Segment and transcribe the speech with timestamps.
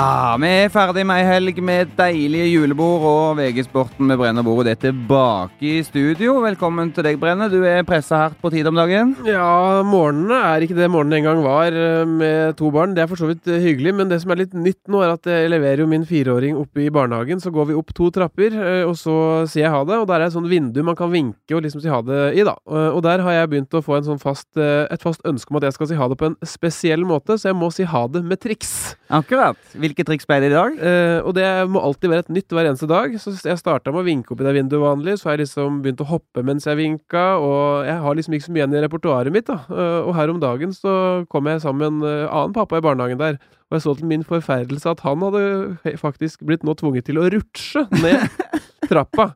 [0.00, 4.62] Ah, vi er ferdig med ei helg med deilige julebord og VG-sporten med Brenne bord.
[4.64, 6.38] Det er tilbake i studio.
[6.40, 7.50] Velkommen til deg, Brenne.
[7.52, 9.10] Du er pressa hardt på tid om dagen?
[9.28, 12.94] Ja, morgenene er ikke det morgenen en gang var eh, med to barn.
[12.96, 15.12] Det er for så vidt eh, hyggelig, men det som er litt nytt nå, er
[15.18, 17.44] at jeg leverer jo min fireåring oppe i barnehagen.
[17.44, 19.18] Så går vi opp to trapper, eh, og så
[19.52, 20.00] sier jeg ha det.
[20.00, 22.48] Og der er et sånt vindu man kan vinke og liksom si ha det i,
[22.48, 22.56] da.
[22.94, 25.68] Og der har jeg begynt å få en sånn fast, et fast ønske om at
[25.68, 28.24] jeg skal si ha det på en spesiell måte, så jeg må si ha det
[28.24, 28.94] med triks.
[29.12, 29.60] Akkurat.
[29.90, 30.76] Hvilke triks ble det i dag?
[30.86, 33.10] Eh, og det må alltid være et nytt hver eneste dag.
[33.18, 35.80] Så jeg starta med å vinke opp i det vinduet vanlig, så har jeg liksom
[35.82, 38.82] begynt å hoppe mens jeg vinka, og jeg har liksom ikke så mye igjen i
[38.84, 39.56] repertoaret mitt, da.
[39.66, 40.92] Eh, og her om dagen så
[41.32, 44.12] kom jeg sammen med en uh, annen pappa i barnehagen der, og jeg så til
[44.12, 48.30] min forferdelse at han hadde faktisk blitt nå tvunget til å rutsje ned
[48.92, 49.32] trappa.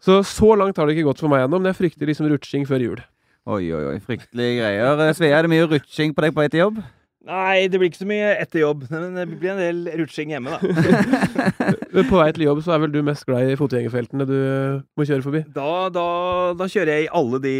[0.00, 2.64] så så langt har det ikke gått for meg ennå, men jeg frykter liksom rutsjing
[2.68, 3.04] før jul.
[3.52, 3.94] Oi, oi, oi.
[4.00, 5.06] Fryktelige greier.
[5.18, 6.84] Svea, er det mye rutsjing på deg på vei til jobb?
[7.22, 8.86] Nei, det blir ikke så mye etter jobb.
[8.90, 12.02] Men det blir en del rutsjing hjemme, da.
[12.10, 14.38] på vei til jobb så er vel du mest glad i fotgjengerfeltene du
[14.98, 15.44] må kjøre forbi?
[15.54, 16.06] Da, da,
[16.58, 17.56] da kjører jeg i alle de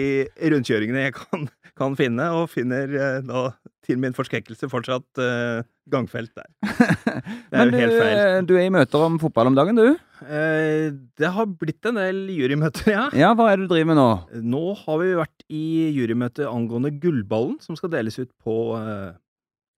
[0.55, 1.46] rundkjøringene jeg kan,
[1.78, 3.50] kan finne, og finner eh, da
[3.83, 6.48] til min forskrekkelse fortsatt uh, gangfelt der.
[7.52, 8.18] Det er Men jo helt feil.
[8.36, 9.96] Men du er i møter om fotball om dagen, du?
[10.22, 13.08] Uh, det har blitt en del jurymøter, ja.
[13.18, 14.08] Ja, Hva er det du driver med nå?
[14.55, 15.64] Nå har vi vært i
[15.96, 19.10] jurymøte angående Gullballen, som skal deles ut på uh,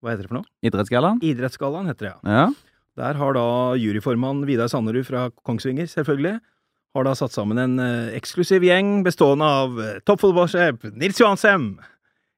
[0.05, 0.49] hva heter det for noe?
[0.65, 1.21] Idrettsgallaen?
[1.25, 2.35] Idrettsgallaen heter det, ja.
[2.37, 2.47] ja.
[2.95, 6.37] Der har da juryformann Vidar Sanderud fra Kongsvinger, selvfølgelig,
[6.95, 11.73] har da satt sammen en uh, eksklusiv gjeng bestående av uh, toppfotballsjef Nils Johansem,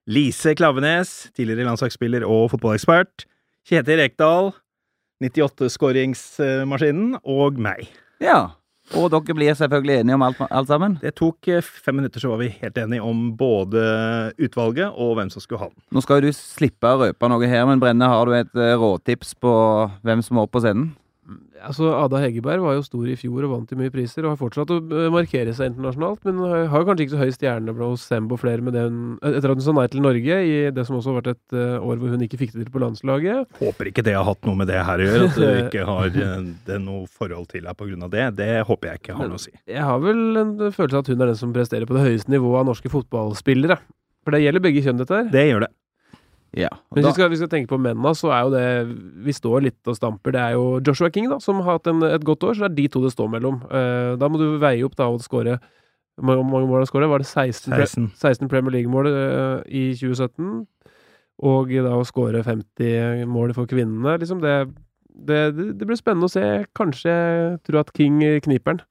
[0.09, 3.28] Lise Klavenes, tidligere landslagsspiller og fotballekspert,
[3.68, 4.54] Kjetil Rekdal,
[5.22, 7.90] 98-skåringsmaskinen, og meg.
[8.24, 8.58] Ja.
[8.96, 10.96] Og dere blir selvfølgelig enige om alt, alt, sammen?
[11.02, 13.82] Det tok eh, fem minutter, så var vi helt enige om både
[14.40, 15.82] utvalget og hvem som skulle ha den.
[15.92, 18.78] Nå skal jo du slippe å røpe noe her, men Brenne, har du et eh,
[18.80, 19.52] råtips på
[20.08, 20.94] hvem som må opp på scenen?
[21.66, 24.40] Altså, Ada Hegerberg var jo stor i fjor og vant i mye priser, og har
[24.40, 26.41] fortsatt å eh, markere seg internasjonalt, men
[26.72, 29.75] har kanskje ikke så høy stjerne hos Sembo flere med den, etter at hun sa
[29.78, 32.40] nei til Norge i det som også har vært et uh, år hvor hun ikke
[32.41, 33.57] fikk det til på landslaget.
[33.62, 36.22] Håper ikke det har hatt noe med det her å gjøre, at du ikke har
[36.28, 38.12] eh, det noe forhold til deg pga.
[38.13, 38.28] det.
[38.38, 39.53] Det håper jeg ikke har noe å si.
[39.69, 42.34] Jeg har vel en følelse av at hun er den som presterer på det høyeste
[42.34, 43.79] nivået av norske fotballspillere.
[44.28, 45.29] For det gjelder begge kjønn, dette her.
[45.31, 45.73] Det gjør det.
[46.56, 48.68] Ja, Men hvis vi, skal, vi skal tenke på mennene, så er jo det
[49.25, 50.31] Vi står litt og stamper.
[50.31, 52.69] Det er jo Joshua King, da, som har hatt en, et godt år, så det
[52.72, 53.59] er de to det står mellom.
[53.68, 55.58] Uh, da må du veie opp da og skåre
[56.18, 57.09] Hvor mange mål han skåret?
[57.12, 58.09] Var det 16, 16.
[58.16, 60.66] 16 Premier League-mål uh, i 2017?
[61.47, 64.56] Og da å skåre 50 mål for kvinnene, liksom det,
[65.14, 66.46] det, det, blir spennende å se.
[66.78, 68.85] Kanskje jeg tror at King kniper den.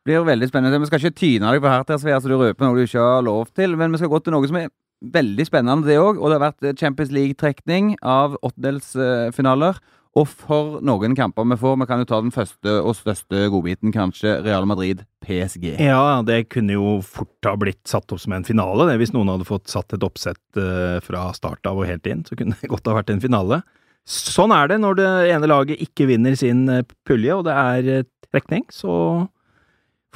[0.00, 0.80] Det blir veldig spennende.
[0.80, 3.26] Vi skal ikke tyne deg på her, til, så du røper noe du ikke har
[3.26, 6.20] lov til, men vi skal gå til noe som er veldig spennende, det òg.
[6.20, 9.80] Og det har vært eh, Champions League-trekning av åttendelsfinaler.
[10.18, 13.92] Og for noen kamper vi får, vi kan jo ta den første og største godbiten,
[13.94, 14.40] kanskje.
[14.42, 15.76] Real Madrid, PSG.
[15.78, 18.98] Ja, det kunne jo fort ha blitt satt opp som en finale, det.
[18.98, 22.38] Hvis noen hadde fått satt et oppsett uh, fra start av og helt inn, så
[22.38, 23.62] kunne det godt ha vært en finale.
[24.10, 28.08] Sånn er det når det ene laget ikke vinner sin uh, pulje, og det er
[28.32, 28.66] trekning.
[28.74, 28.90] Så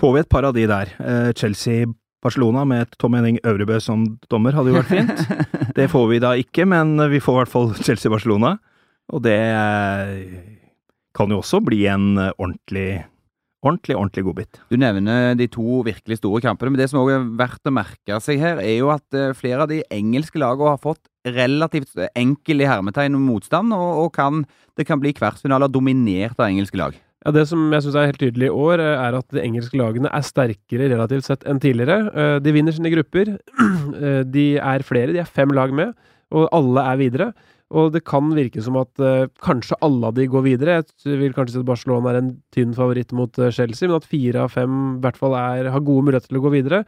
[0.00, 0.90] får vi et par av de der.
[1.38, 1.86] Chelsea
[2.24, 5.24] Barcelona med Tom Henning Øvrebø som dommer hadde jo vært fint.
[5.78, 8.56] Det får vi da ikke, men vi får i hvert fall Chelsea-Barcelona.
[9.12, 9.40] Og det
[11.14, 13.02] kan jo også bli en ordentlig
[13.64, 14.60] ordentlig, ordentlig godbit.
[14.70, 18.20] Du nevner de to virkelig store kampene, men det som også er verdt å merke
[18.22, 22.60] seg her, er jo at eh, flere av de engelske lagene har fått relativt enkel
[22.60, 24.44] i hermetegn motstand, og, og kan,
[24.78, 26.98] det kan bli kvartfinaler dominert av engelske lag.
[27.24, 29.78] Ja, Det som jeg syns er helt tydelig i år, eh, er at de engelske
[29.80, 32.12] lagene er sterkere relativt sett enn tidligere.
[32.12, 33.38] Eh, de vinner sine grupper.
[33.94, 35.92] Eh, de er flere, de er fem lag med,
[36.34, 37.26] og alle er videre.
[37.70, 38.90] Og det kan virke som at
[39.44, 40.82] kanskje alle av de går videre.
[41.04, 44.42] Jeg vil kanskje si at Barcelona er en tynn favoritt mot Chelsea, men at fire
[44.42, 46.82] av fem i hvert fall er, har gode muligheter til å gå videre.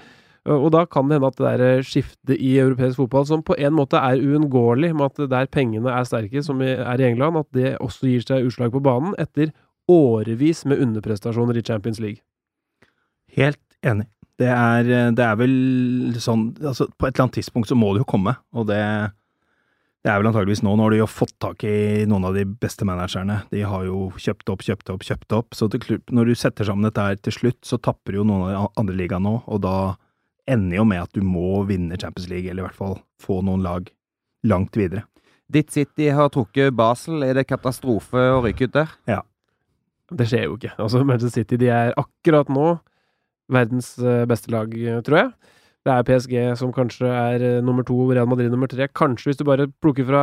[0.47, 3.77] Og da kan det hende at det der skiftet i europeisk fotball, som på en
[3.77, 7.77] måte er uunngåelig, med at der pengene er sterke, som er i England, at det
[7.79, 9.55] også gir seg utslag på banen etter
[9.91, 12.23] årevis med underprestasjoner i Champions League.
[13.37, 14.09] Helt enig.
[14.37, 18.03] Det er, det er vel sånn altså På et eller annet tidspunkt så må det
[18.03, 18.81] jo komme, og det,
[20.05, 20.75] det er vel antageligvis nå.
[20.77, 23.39] Nå har de jo fått tak i noen av de beste managerne.
[23.53, 25.57] De har jo kjøpt opp, kjøpt opp, kjøpt opp.
[25.57, 28.53] Så til, når du setter sammen dette her til slutt, så tapper jo noen av
[28.53, 29.77] de andre ligaene nå, og da
[30.47, 33.65] ender jo med at du må vinne Champions League, eller i hvert fall få noen
[33.65, 33.89] lag
[34.47, 35.07] langt videre.
[35.51, 37.23] Ditt City har trukket Basel.
[37.23, 38.93] Er det katastrofe å ryke ut der?
[39.11, 39.23] Ja.
[40.13, 40.75] Det skjer jo ikke.
[40.79, 42.77] Altså, Manchester City de er akkurat nå
[43.53, 44.71] verdens eh, beste lag,
[45.07, 45.33] tror jeg.
[45.87, 48.89] Det er PSG som kanskje er eh, nummer to, Real Madrid nummer tre.
[48.91, 50.23] Kanskje, hvis du bare plukker fra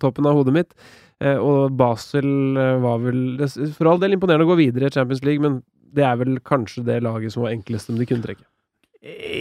[0.00, 0.74] toppen av hodet mitt.
[1.20, 2.28] Eh, og Basel
[2.60, 3.40] eh, var vel
[3.76, 5.62] For all del imponerende å gå videre i Champions League, men
[5.96, 8.44] det er vel kanskje det laget som var enklest om de kunne trekke.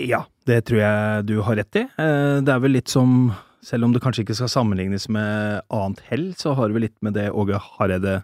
[0.08, 1.84] Ja, det tror jeg du har rett i.
[2.00, 3.34] Eh, Det er vel litt som
[3.66, 6.96] Selv om det kanskje ikke skal sammenlignes med annet hell, så har det vel litt
[7.04, 8.22] med det Åge Hareide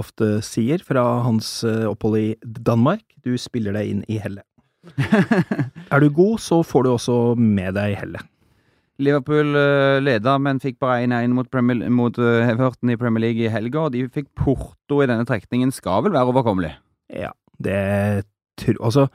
[0.00, 3.04] ofte sier fra hans eh, opphold i Danmark.
[3.24, 4.46] Du spiller deg inn i hellet.
[5.92, 8.28] Er du god, så får du også med deg hellet.
[9.02, 13.42] Liverpool uh, leda, men fikk bare 1-1 mot, Premier- mot eh, Everton i Premier League
[13.42, 13.86] i helga.
[13.86, 15.72] og De fikk Porto i denne trekningen.
[15.74, 16.74] Skal vel være overkommelig?
[17.12, 18.26] Ja, det
[18.60, 19.06] tror Altså,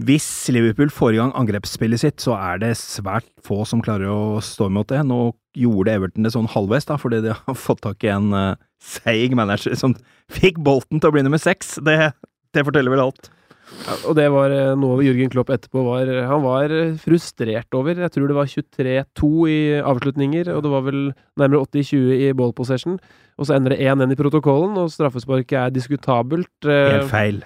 [0.00, 4.40] hvis Liverpool får i gang angrepsspillet sitt, så er det svært få som klarer å
[4.44, 5.04] stå imot det.
[5.06, 5.20] Nå
[5.56, 9.36] gjorde Everton det sånn halvveis, da, fordi de har fått tak i en uh, seig
[9.36, 9.94] manager som
[10.32, 11.76] fikk Bolten til å bli nummer seks.
[11.84, 11.98] Det,
[12.56, 13.30] det forteller vel alt.
[13.70, 18.00] Ja, og det var eh, noe Jørgen Klopp etterpå var Han var frustrert over.
[18.02, 21.00] Jeg tror det var 23-2 i avslutninger, og det var vel
[21.38, 22.98] nærmere 80-20 i ball possession.
[23.38, 26.50] Og så ender det 1-1 i protokollen, og straffesparket er diskutabelt.
[26.66, 27.40] Eh, Helt feil.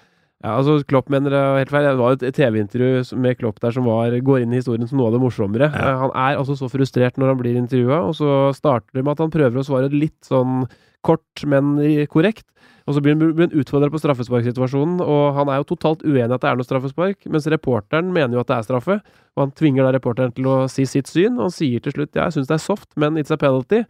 [0.45, 1.87] Ja, altså Klopp mener det helt feil.
[1.89, 5.09] Det var et TV-intervju med Klopp der som var, går inn i historien som noe
[5.09, 5.71] av det morsommere.
[5.73, 5.93] Ja.
[5.95, 9.15] Eh, Han er altså så frustrert når han blir intervjua, og så starter det med
[9.17, 10.67] at han prøver å svare litt sånn
[11.05, 11.79] kort, men
[12.13, 12.45] korrekt.
[12.85, 16.51] Og så blir han utfordra på straffesparksituasjonen, og han er jo totalt uenig at det
[16.51, 18.99] er noe straffespark, mens reporteren mener jo at det er straffe.
[19.35, 22.13] Og han tvinger da reporteren til å si sitt syn, og han sier til slutt
[22.13, 23.81] ja, jeg syns det er soft, men it's a penalty.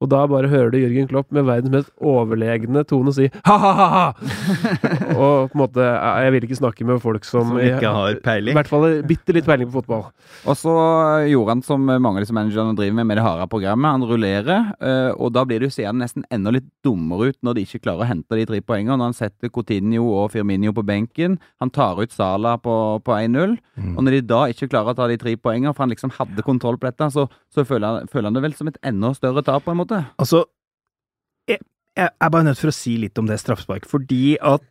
[0.00, 4.06] Og da bare hører du Jørgen Klopp med verdens mest overlegne tone si ha-ha-ha!
[5.20, 8.54] og på en måte Jeg vil ikke snakke med folk som, Som ikke har peiling.
[8.54, 10.06] I hvert fall bitte litt peiling på fotball.
[10.48, 10.74] Og så
[11.28, 13.92] gjorde han som mange av disse managerne driver med, med det harde programmet.
[13.98, 17.58] Han rullerer, eh, og da blir det jo seende nesten enda litt dummere ut når
[17.58, 18.96] de ikke klarer å hente de tre poengene.
[18.96, 22.74] Når han setter Coutinho og Firmino på benken, han tar ut Sala på,
[23.04, 23.58] på 1-0.
[23.76, 23.94] Mm.
[23.96, 26.46] Og når de da ikke klarer å ta de tre poengene, for han liksom hadde
[26.46, 29.44] kontroll på dette, så, så føler, han, føler han det vel som et enda større
[29.44, 29.89] tap, på en måte.
[30.20, 30.44] Altså,
[31.50, 31.60] jeg,
[31.98, 34.64] jeg er bare nødt for å si litt om det straffespark, fordi at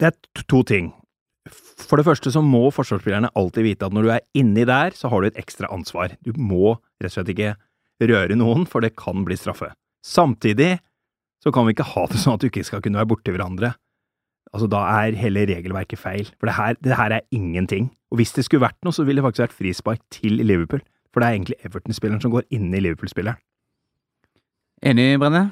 [0.00, 0.92] det er to ting.
[1.50, 5.10] For det første så må forsvarsspillerne alltid vite at når du er inni der, så
[5.12, 6.14] har du et ekstra ansvar.
[6.24, 7.54] Du må rett og slett ikke
[8.10, 9.72] røre noen, for det kan bli straffe.
[10.06, 10.78] Samtidig
[11.40, 13.74] så kan vi ikke ha det sånn at du ikke skal kunne være borti hverandre.
[14.50, 16.30] Altså, da er hele regelverket feil.
[16.40, 17.90] For det her, det her er ingenting.
[18.10, 20.82] Og hvis det skulle vært noe, så ville det faktisk vært frispark til Liverpool.
[21.10, 23.38] For det er egentlig Everton-spilleren som går inn i Liverpool-spilleren.
[24.86, 25.50] Enig, Brenne?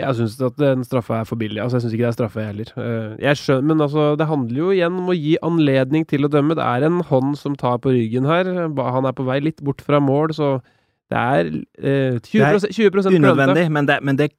[0.00, 1.60] Jeg syns at den straffa er for billig.
[1.60, 2.70] Altså, jeg syns ikke det er straffe, jeg heller.
[2.80, 6.30] Eh, Jeg skjønner, men altså, det handler jo igjen om å gi anledning til å
[6.32, 6.56] dømme.
[6.56, 8.48] Det er en hånd som tar på ryggen her.
[8.72, 10.54] Han er på vei litt bort fra mål, så
[11.12, 11.50] det er
[11.82, 13.18] eh, 20, 20 klønete.
[13.20, 14.30] unødvendig, men det, men det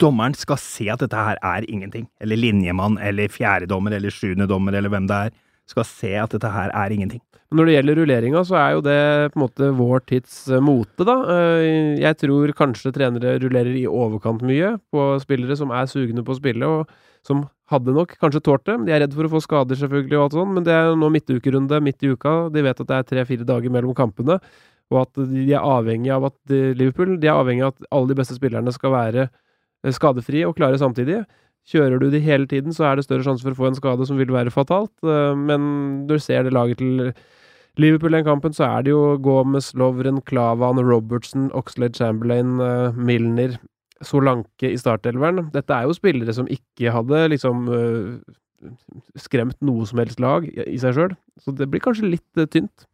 [0.00, 2.06] dommeren skal se at dette her er ingenting.
[2.20, 5.36] Eller linjemann, eller fjerdedommer, eller sjuendedommer, eller hvem det er,
[5.70, 7.22] skal se at dette her er ingenting.
[7.54, 8.98] Når det gjelder rulleringa, så er jo det
[9.32, 11.14] på en måte vår tids eh, mote, da.
[11.30, 16.34] Eh, Jeg tror kanskje trenere rullerer i overkant mye på spillere som er sugne på
[16.34, 16.90] å spille, og
[17.26, 18.76] som hadde nok kanskje tålt det.
[18.86, 21.10] De er redd for å få skader, selvfølgelig, og alt sånt, men det er nå
[21.14, 22.34] midtukerunde midt i uka.
[22.54, 24.40] De vet at det er tre-fire dager mellom kampene,
[24.90, 28.18] og at de er avhengig av at Liverpool de er avhengig av at alle de
[28.18, 31.22] beste spillerne skal være eh, skadefrie og klare samtidig.
[31.66, 34.06] Kjører du de hele tiden, så er det større sjanse for å få en skade
[34.06, 34.92] som vil være fatalt.
[35.02, 37.12] eh, Men du ser det laget til
[37.76, 42.92] Liverpool i den kampen, så er det jo Gomez, Lovren, Klavan, Robertson, Oxlade Chamberlain, eh,
[42.92, 43.58] Milner,
[44.02, 45.50] Solanke i startelveren.
[45.52, 48.72] Dette er jo spillere som ikke hadde liksom eh,
[49.18, 51.16] skremt noe som helst lag i seg sjøl.
[51.42, 52.86] Så det blir kanskje litt tynt.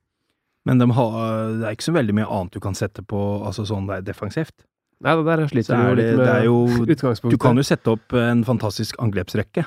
[0.65, 1.15] Men de har,
[1.59, 4.65] det er ikke så veldig mye annet du kan sette på altså sånn der defensivt.
[5.03, 6.57] Nei, det der sliter du jo det, litt er med jo,
[6.87, 7.35] utgangspunktet.
[7.35, 9.65] du kan jo sette opp en fantastisk angrepsrekke,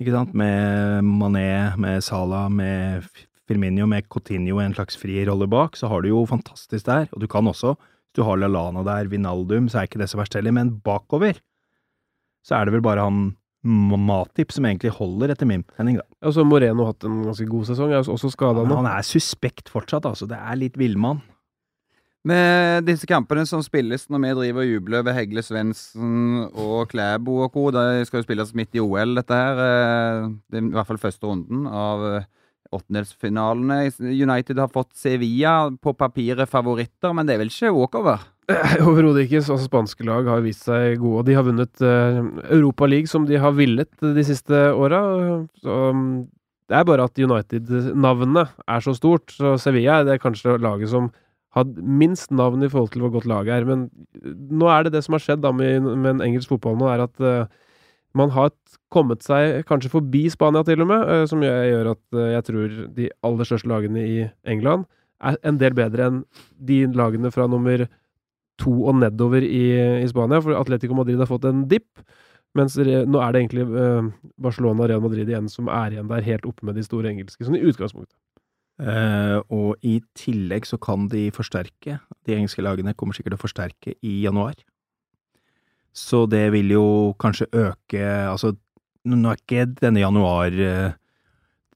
[0.00, 1.48] ikke sant, med Mané,
[1.80, 3.08] med Salah, med
[3.48, 7.08] Firmino, med Coutinho i en slags fri rolle bak, så har du jo fantastisk der,
[7.10, 10.20] og du kan også, hvis du har Lallana der, Vinaldum, så er ikke det så
[10.20, 11.40] verst heller, men bakover,
[12.44, 16.06] så er det vel bare han Matip som egentlig holder etter min mening, da.
[16.24, 18.78] Og så har Moreno hatt en ganske god sesong, er også skada nå.
[18.78, 20.28] han er suspekt fortsatt, altså.
[20.30, 21.20] Det er litt villmann.
[22.28, 27.38] Med disse kampene som spilles når vi driver og jubler over Hegle Svendsen og Klæbo
[27.46, 27.70] og co.
[27.72, 29.62] Det skal jo spilles midt i OL, dette her.
[29.64, 32.26] eh, Det er i hvert fall første runden av eh,
[32.76, 33.78] åttendelsfinalene.
[34.04, 38.20] United har fått Sevilla på papiret favoritter, men det er vel ikke walkover?
[38.84, 39.40] Overhodet ikke.
[39.40, 41.24] Altså, spanske lag har vist seg gode.
[41.30, 41.80] De har vunnet
[42.50, 45.00] Europa League som de har villet de siste åra.
[45.64, 46.28] Um,
[46.70, 49.32] det er bare at United-navnet er så stort.
[49.34, 51.08] Så Sevilla er det kanskje laget som
[51.56, 53.66] har minst navn i forhold til hvor godt laget er.
[53.66, 53.88] Men
[54.50, 57.06] nå er det det som har skjedd da med, med en engelsk fotball nå, er
[57.08, 57.66] at uh,
[58.14, 58.50] Man har
[58.90, 62.78] kommet seg kanskje forbi Spania, til og med, uh, som gjør at uh, jeg tror
[62.96, 64.16] de aller største lagene i
[64.46, 64.86] England
[65.20, 66.22] er en del bedre enn
[66.58, 67.84] de lagene fra nummer
[68.60, 69.64] to og nedover i,
[70.02, 70.40] i Spania.
[70.44, 72.02] For Atletico Madrid har fått en dipp,
[72.58, 74.08] mens nå er det egentlig eh,
[74.42, 77.46] Barcelona og Real Madrid igjen som er igjen der helt oppe med de store engelske,
[77.46, 78.16] sånn i utgangspunktet.
[78.80, 81.98] Eh, og i tillegg så kan de forsterke.
[82.24, 84.56] De engelske lagene kommer sikkert til å forsterke i januar.
[85.92, 86.84] Så det vil jo
[87.18, 88.52] kanskje øke Altså,
[89.10, 90.92] nå er ikke denne januar eh,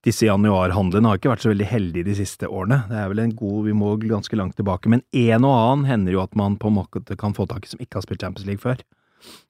[0.06, 2.82] Disse januarhandlene har ikke vært så veldig heldige de siste årene.
[2.90, 4.90] Det er vel en god Vi må ganske langt tilbake.
[4.92, 7.72] Men en og annen hender jo at man på en måte kan få tak i
[7.72, 8.84] som ikke har spilt Champions League før.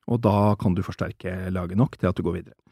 [0.07, 2.63] Og da kan du forsterke laget nok til at du går videre.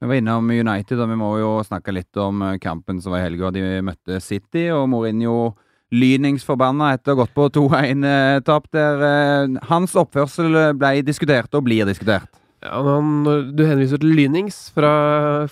[0.00, 3.22] Vi var innom United, og vi må jo snakke litt om eh, kampen som var
[3.22, 3.52] i helga.
[3.54, 5.54] De møtte City, og Mourinho
[5.94, 9.06] lyningsforbanna etter å ha gått på 2-1-tap der.
[9.08, 12.28] eh, Hans oppførsel ble diskutert, og blir diskutert.
[12.70, 13.10] Han,
[13.56, 14.90] du henviser til Lynings fra,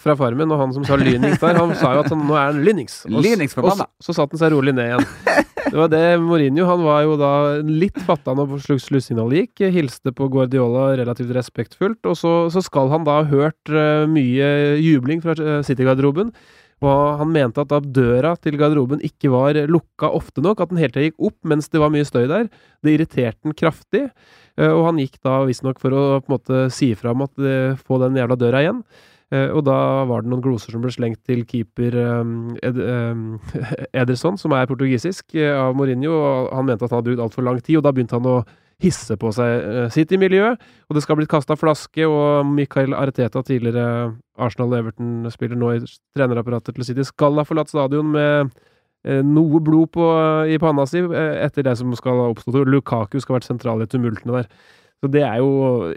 [0.01, 2.49] fra Farmen, og han som sa Lynings der, han sa jo at han, nå er
[2.53, 3.01] han Lynings.
[3.07, 3.21] Og, s-
[3.65, 5.45] og s- så satte han seg rolig ned igjen.
[5.65, 7.31] Det var det Mourinho Han var jo da
[7.65, 9.63] litt fatta når slu- sluttsignalet gikk.
[9.75, 12.05] Hilste på Guardiola relativt respektfullt.
[12.07, 14.51] Og så, så skal han da ha hørt eh, mye
[14.85, 16.31] jubling fra eh, City-garderoben.
[16.85, 20.83] Og han mente at da døra til garderoben ikke var lukka ofte nok, at den
[20.83, 22.51] hele tida gikk opp mens det var mye støy der.
[22.85, 24.03] Det irriterte han kraftig.
[24.59, 27.39] Eh, Og han gikk da visstnok for å på en måte si ifra om at
[27.39, 28.83] eh, få den jævla døra igjen.
[29.33, 31.97] Eh, Og da var det noen gloser som ble slengt til keeper
[32.63, 33.41] Ed, um,
[34.03, 36.13] Ederson, som er portugisisk, av Mourinho.
[36.13, 38.43] Og han mente at han hadde brukt altfor lang tid, og da begynte han å
[38.83, 40.61] hisse på seg sitt i miljøet.
[40.91, 45.83] Og det skal ha blitt kasta flaske, og Michael Arteta, tidligere Arsenal-Everton-spiller, nå i
[46.19, 48.51] trenerapparatet til City, skal ha forlatt stadion med
[49.05, 50.05] noe blod på,
[50.49, 52.63] i panna si eh, etter det som skal ha oppstått.
[52.69, 54.49] Lukaku skal ha vært sentral i tumultene der.
[55.03, 55.93] Så det er jo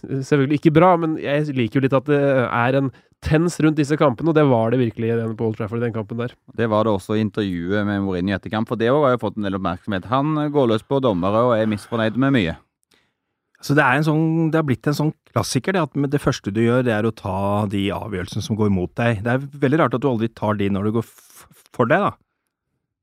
[0.00, 2.92] selvfølgelig ikke bra, men jeg liker jo litt at det er en
[3.24, 5.94] tens rundt disse kampene, og det var det virkelig den på Old Trafford i den
[5.94, 6.34] kampen der.
[6.56, 9.22] Det var det også i intervjuet med Mourinho i etterkamp, for det òg har jo
[9.24, 10.08] fått en del oppmerksomhet.
[10.12, 12.56] Han går løs på dommere og er misfornøyd med mye.
[13.64, 16.52] Så det er en sånn, det har blitt en sånn klassiker, det at det første
[16.54, 19.24] du gjør, det er å ta de avgjørelsene som går mot deg.
[19.24, 21.46] Det er veldig rart at du aldri tar de når det går f
[21.76, 22.12] for deg, da.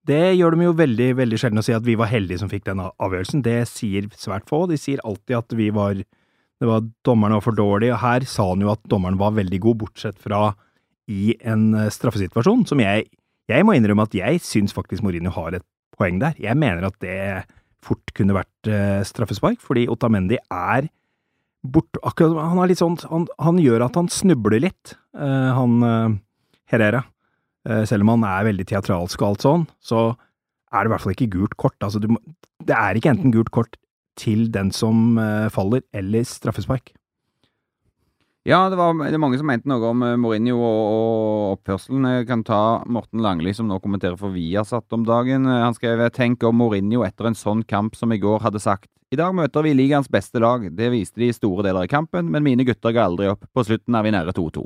[0.07, 2.65] Det gjør de jo veldig, veldig sjelden å si at vi var heldige som fikk
[2.67, 3.43] den avgjørelsen.
[3.45, 4.65] Det sier svært få.
[4.67, 5.95] De sier alltid at vi var
[6.63, 9.59] det var dommeren var for dårlige, og her sa han jo at dommeren var veldig
[9.65, 10.53] god, bortsett fra
[11.11, 13.09] i en eh, straffesituasjon, som jeg
[13.51, 15.65] Jeg må innrømme at jeg syns faktisk Mourinho har et
[15.97, 16.31] poeng der.
[16.39, 17.43] Jeg mener at det
[17.83, 20.87] fort kunne vært eh, straffespark, fordi Otamendi er
[21.59, 21.99] bort...
[22.07, 26.21] Akkurat, han er sånn Han, han gjør at han snubler litt, eh, han
[26.71, 27.03] Herrera.
[27.69, 30.01] Eh, selv om han er veldig teatralsk og alt sånn, så
[30.73, 31.77] er det i hvert fall ikke gult kort.
[31.85, 32.21] Altså, må-
[32.63, 33.77] det er ikke enten gult kort
[34.19, 36.93] til den som eh, faller, eller straffespark.
[38.45, 42.03] Ja, det, var, det mange som mente noe om eh, Mourinho og, og oppførselen.
[42.19, 45.47] Jeg kan ta Morten Langli, som nå kommenterer for Viasat om dagen.
[45.47, 49.17] Han skrev Tenk om Mourinho etter en sånn kamp som i går hadde sagt i
[49.19, 50.63] dag møter vi ligaens beste lag.
[50.73, 53.43] Det viste de i store deler av kampen, men mine gutter ga aldri opp.
[53.53, 54.63] På slutten er vi nære 2-2.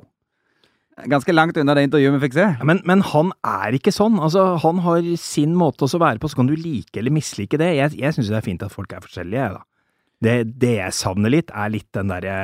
[1.06, 2.46] Ganske langt unna det intervjuet vi fikk se.
[2.66, 4.16] Men, men han er ikke sånn.
[4.18, 7.70] Altså, han har sin måte å være på, så kan du like eller mislike det.
[7.77, 9.66] Jeg, jeg syns det er fint at folk er forskjellige, jeg, da.
[10.25, 12.38] Det, det jeg savner litt, er litt den derre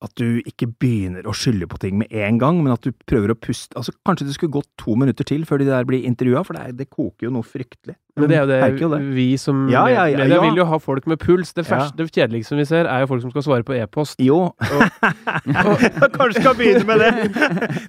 [0.00, 3.34] at du ikke begynner å skylde på ting med en gang, men at du prøver
[3.34, 6.42] å puste Altså, kanskje det skulle gått to minutter til før de der blir intervjua,
[6.46, 7.98] for det, er, det koker jo noe fryktelig.
[8.18, 10.64] Men det er jo jo jo det, vi som Ja, ja, ja, media vil jo
[10.68, 11.52] ha folk med puls.
[11.54, 14.20] Det, første, det kjedeligste vi ser, er jo folk som skal svare på e-post.
[14.20, 14.50] Jo.
[16.16, 17.12] Kanskje skal begynne med det.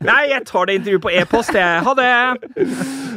[0.05, 1.81] Nei, jeg tar det intervjuet på e-post, jeg.
[1.87, 2.11] Ha det!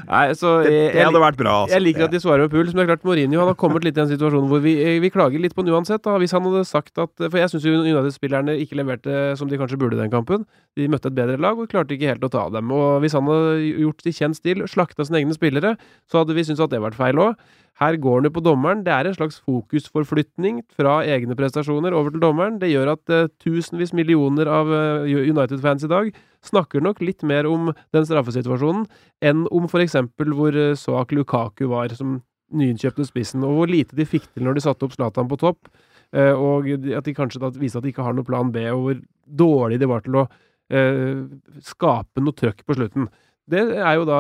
[0.05, 1.55] Nei, så Det, jeg, det hadde vært bra.
[1.65, 1.77] Altså.
[1.77, 3.87] Jeg liker at de svarer med puls, men det er klart Mourinho han har kommet
[3.87, 6.03] litt i en situasjon hvor vi, vi klager litt på den uansett.
[6.05, 6.17] Da.
[6.23, 9.99] Hvis han hadde sagt at For jeg syns United-spillerne ikke leverte som de kanskje burde
[9.99, 10.45] den kampen.
[10.79, 12.71] De møtte et bedre lag og klarte ikke helt å ta dem.
[12.75, 15.75] Og hvis han hadde gjort i kjent stil, slakta sine egne spillere,
[16.11, 17.38] så hadde vi syntes at det vært feil òg.
[17.81, 18.85] Her går han jo på dommeren.
[18.87, 22.61] Det er en slags fokusforflytning fra egne prestasjoner over til dommeren.
[22.62, 26.12] Det gjør at uh, tusenvis millioner av uh, United-fans i dag
[26.47, 28.87] snakker nok litt mer om den straffesituasjonen
[29.25, 32.21] enn om eksempel hvor uh, svak Lukaku var som
[32.55, 35.67] nyinnkjøpte spissen, og hvor lite de fikk til når de satte opp Zlatan på topp,
[35.67, 35.73] eh,
[36.14, 38.99] og at de kanskje da viser at de ikke har noen plan B, og hvor
[39.25, 40.25] dårlig de var til å
[40.71, 41.25] eh,
[41.64, 43.09] skape noe trøkk på slutten.
[43.50, 44.18] Det er jo da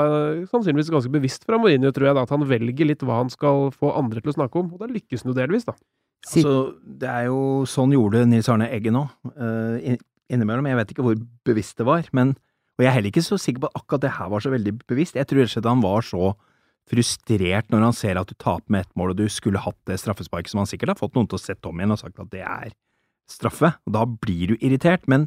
[0.50, 3.70] sannsynligvis ganske bevisst fra Mourinho, tror jeg, da, at han velger litt hva han skal
[3.72, 5.76] få andre til å snakke om, og da lykkes han jo delvis, da.
[6.24, 9.12] Altså, det er jo sånn gjorde Nils Arne Eggen òg.
[10.32, 10.66] innimellom.
[10.70, 12.06] Jeg vet ikke hvor bevisst det var.
[12.16, 12.32] Men,
[12.78, 14.72] og jeg er heller ikke så sikker på at akkurat det her var så veldig
[14.88, 15.18] bevisst.
[15.20, 16.32] Jeg tror rett og slett han var så
[16.90, 19.98] frustrert når han ser at du taper med ett mål, og du skulle hatt det
[20.02, 22.32] straffesparket som han sikkert har fått noen til å sette om igjen og sagt at
[22.32, 22.74] det er
[23.30, 25.26] straffe, og da blir du irritert, men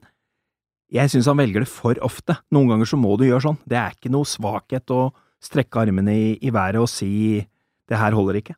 [0.93, 2.37] jeg synes han velger det for ofte.
[2.53, 3.57] Noen ganger så må du gjøre sånn.
[3.67, 5.09] Det er ikke noe svakhet å
[5.43, 7.41] strekke armene i, i været og si
[7.87, 8.55] det her holder ikke.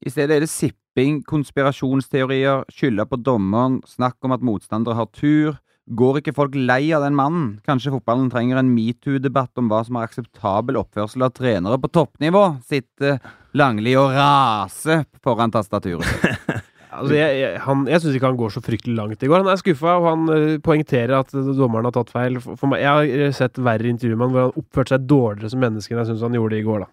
[0.00, 5.58] I stedet er det sipping, konspirasjonsteorier, skylde på dommeren, snakk om at motstandere har tur.
[5.90, 7.46] Går ikke folk lei av den mannen?
[7.66, 12.44] Kanskje fotballen trenger en metoo-debatt om hva som er akseptabel oppførsel av trenere på toppnivå?
[12.62, 13.16] Sitte
[13.58, 16.06] Langli og rase foran tastaturet.
[16.90, 19.44] Altså, jeg jeg, han- jeg syns ikke han går så fryktelig langt i går.
[19.44, 22.40] Han er skuffa, og han uh, poengterer at dommeren har tatt feil.
[22.42, 25.04] For, for meg, jeg har eh, sett verre intervjuer med han hvor han oppførte seg
[25.06, 26.82] dårligere som menneske enn jeg syns han gjorde det i går.
[26.82, 26.90] da.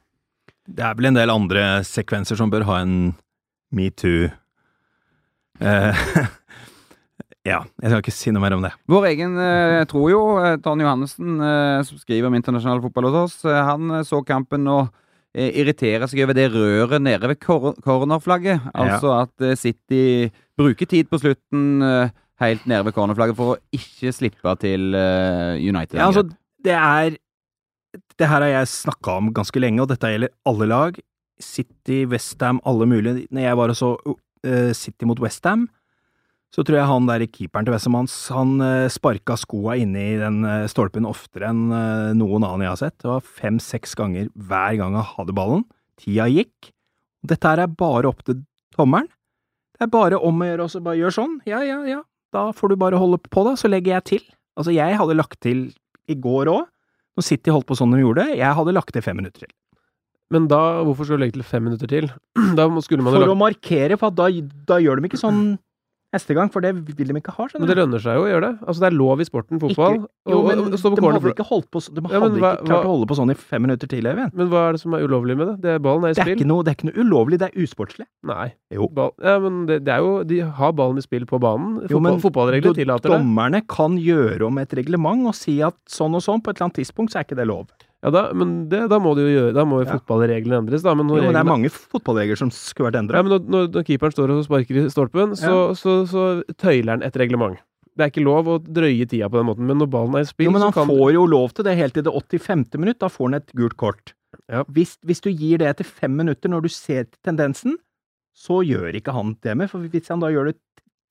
[0.77, 2.93] Det er vel en del andre sekvenser som bør ha en
[3.81, 4.29] metoo
[5.59, 6.05] eh,
[7.47, 8.73] Ja, jeg skal ikke si noe mer om det.
[8.91, 13.37] Vår egen eh, tror jo, eh, Johannessen, eh, som skriver om internasjonal fotball hos oss,
[13.47, 14.89] eh, han eh, så kampen og
[15.31, 18.67] eh, irriterer seg over det røret nede ved cor cornerflagget.
[18.75, 20.01] Altså at eh, City
[20.59, 22.11] bruker tid på slutten eh,
[22.43, 26.01] helt nede ved cornerflagget for å ikke slippe til eh, United.
[26.01, 26.27] Ja, altså,
[26.63, 27.17] det er
[28.19, 30.97] Det her har jeg snakka om ganske lenge, og dette gjelder alle lag.
[31.41, 33.27] City, Westham, alle mulige.
[33.31, 35.67] Når jeg var og så uh, City mot Westham,
[36.53, 40.19] så tror jeg han der keeperen til Westham, han, han uh, sparka skoa inni i
[40.21, 42.95] den uh, stolpen oftere enn uh, noen annen jeg har sett.
[43.03, 45.65] Det var fem-seks ganger hver gang han hadde ballen.
[45.99, 46.71] Tida gikk.
[47.27, 48.39] Dette her er bare opp til
[48.77, 49.09] tommeren.
[49.77, 51.35] Det er bare om å gjøre å bare gjør sånn.
[51.49, 52.01] Ja, ja, ja.
[52.33, 54.25] Da får du bare holde på, da, så legger jeg til.
[54.57, 55.67] Altså, jeg hadde lagt til
[56.09, 56.65] i går òg.
[57.17, 59.53] Når City holdt på sånn de gjorde, jeg hadde lagt til fem minutter til.
[60.33, 62.09] Men da, hvorfor skal du legge til fem minutter til?
[62.85, 64.27] Skulle For å markere, for da,
[64.69, 65.41] da gjør de ikke sånn
[66.15, 68.47] neste gang, for det vil de ikke ha, Men det lønner seg jo å gjøre
[68.47, 68.59] det.
[68.67, 69.97] Altså, det er lov i sporten fotball.
[69.97, 72.83] Ikke- Jo, men de hadde ikke holdt på De Ja, hadde men hva- ikke klart
[72.83, 74.33] hva- å holde på sånn i fem minutter til, Øyvind.
[74.33, 75.61] Men hva er det som er ulovlig med det?
[75.61, 76.37] det ballen er i Det er, spill.
[76.37, 78.05] ikke noe, det er ikke noe ulovlig, det er usportslig.
[78.23, 78.53] Nei.
[78.71, 78.87] Jo.
[78.87, 81.87] Ball, ja, men det, det er jo De har ballen i spill på banen.
[81.89, 83.19] Jo, men fotballregler tillater det.
[83.19, 86.69] Dommerne kan gjøre om et reglement og si at sånn og sånn, på et eller
[86.71, 87.67] annet tidspunkt så er ikke det lov.
[88.07, 89.97] Ja, da, men det, da må de jo gjøre Da må Ja.
[89.97, 90.93] fotballreglene endres, da.
[90.95, 93.23] Men Jo, men det er mange fotballregler som skulle vært Ja, endra.
[93.23, 97.03] men når, når, når keeperen står og sparker i stolpen, så, så, så tøyler han
[97.03, 97.59] et reglement.
[97.97, 100.29] Det er ikke lov å drøye tida på den måten, men når ballen er i
[100.29, 102.77] spill, Jo, men så han kan får jo lov til det helt til det 85.
[102.77, 102.99] minutt.
[103.01, 104.13] Da får han et gult kort.
[104.47, 104.61] Ja.
[104.69, 107.75] Hvis, hvis du gir det etter fem minutter når du ser tendensen,
[108.37, 109.71] så gjør ikke han det med.
[109.71, 110.59] For hvis han da gjør det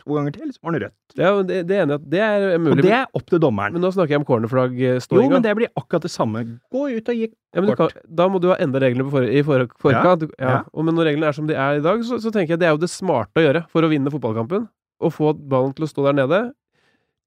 [0.06, 1.16] to ganger til, så var den rødt.
[1.18, 3.74] Ja, det, det er enig at det er Og det er opp til dommeren.
[3.74, 5.32] Men nå snakker jeg om Jo, cornerflagg-ståinga.
[5.34, 6.44] men det blir akkurat det samme.
[6.72, 7.98] Gå ut og gi Ja, men du kan, kort.
[8.22, 10.26] da må du ha enda reglene for, i for, forkant.
[10.28, 10.50] For, Ja.
[10.54, 10.62] ja.
[10.72, 12.68] Og, men når reglene er som de er i dag, så, så tenker jeg det
[12.70, 14.68] er jo det smarte å gjøre for å vinne fotballkampen.
[15.02, 16.40] Å få ballen til å stå der nede,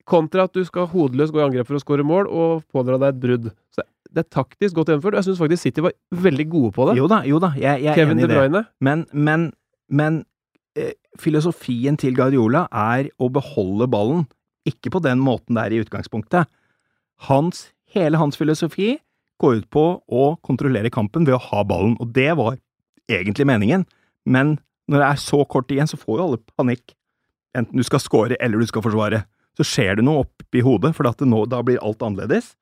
[0.10, 3.12] kontra at du skal hodeløst gå i angrep for å skåre mål og pådra deg
[3.14, 3.52] et brudd.
[3.76, 5.20] Så det er taktisk godt gjennomført.
[5.20, 6.96] Jeg syns faktisk City var veldig gode på det.
[6.98, 8.64] Jo da, jo da, jeg, jeg er Kevin enig De i det.
[8.82, 9.44] Men, men,
[9.94, 10.29] men eh,
[11.20, 14.26] filosofien til Guardiola er å beholde ballen,
[14.68, 16.50] ikke på den måten det er i utgangspunktet.
[17.28, 18.98] Hans, hele hans filosofi
[19.40, 22.58] går ut på å kontrollere kampen ved å ha ballen, og det var
[23.10, 23.86] egentlig meningen.
[24.28, 24.58] Men
[24.90, 26.96] når det er så kort igjen, så får jo alle panikk.
[27.58, 29.24] Enten du skal score eller du skal forsvare.
[29.58, 32.54] Så skjer det noe oppi hodet, for nå, da blir alt annerledes.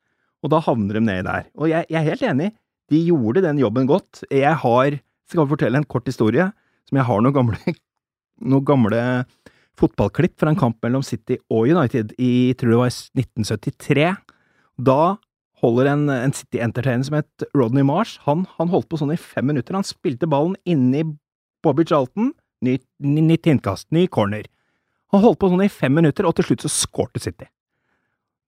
[0.45, 1.49] Og da havner de nedi der.
[1.57, 2.51] Og jeg, jeg er helt enig.
[2.91, 4.23] De gjorde den jobben godt.
[4.31, 6.45] Jeg har Skal fortelle en kort historie,
[6.87, 7.57] som jeg har noen gamle,
[8.41, 9.01] noen gamle
[9.77, 14.07] fotballklipp fra en kamp mellom City og United i tror det var 1973.
[14.89, 14.99] Da
[15.61, 19.47] holder en, en City-entertainer som het Rodney Marsh, han, han holdt på sånn i fem
[19.49, 19.77] minutter.
[19.77, 21.03] Han spilte ballen inni
[21.65, 22.31] Bobby Charlton,
[22.65, 24.45] ny- ny- nytt innkast, ny corner.
[25.13, 27.47] Han holdt på sånn i fem minutter, og til slutt så skårte City.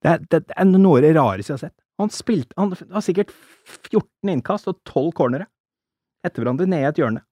[0.00, 1.76] Det er, det er noe av det rareste jeg har sett.
[2.00, 3.32] Han spilte, han har sikkert
[3.90, 5.46] 14 innkast og 12 cornere
[6.24, 7.22] etter hverandre ned i et hjørne.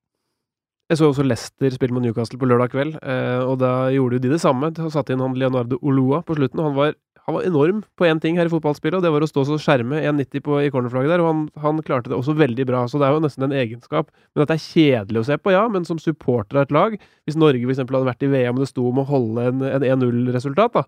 [0.88, 4.30] Jeg så også Leicester spille mot Newcastle på lørdag kveld, eh, og da gjorde de
[4.32, 4.70] det samme.
[4.72, 6.62] De satte inn han Leonardo Olua på slutten.
[6.62, 6.94] og Han var,
[7.26, 9.60] han var enorm på én ting her i fotballspillet, og det var å stå og
[9.60, 12.86] skjerme 1,90 på- i cornerflagget der, og han, han klarte det også veldig bra.
[12.88, 14.08] Så det er jo nesten en egenskap.
[14.32, 16.96] Men at det er kjedelig å se på, ja, men som supporter av et lag
[17.28, 17.84] Hvis Norge f.eks.
[17.84, 20.86] hadde vært i VM og det sto om å holde en, en 1-0-resultat, da,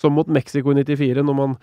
[0.00, 1.58] som mot Mexico i 94, når man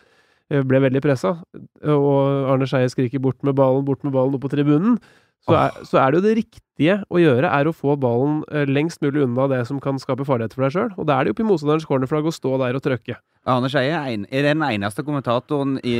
[0.53, 1.39] eh, ble veldig pressa,
[1.81, 4.99] og Arne Skeie skriker 'bort med ballen', 'bort med ballen' opp på tribunen,
[5.41, 8.63] så er, så er det jo det riktige å gjøre, er å få ballen eh,
[8.69, 10.93] lengst mulig unna det som kan skape farlighet for deg sjøl.
[10.97, 13.17] Og da er det oppi motstanderens cornerflagg å stå der og trøkke.
[13.49, 15.93] Arne Skeie er, en- den eneste kommentatoren i,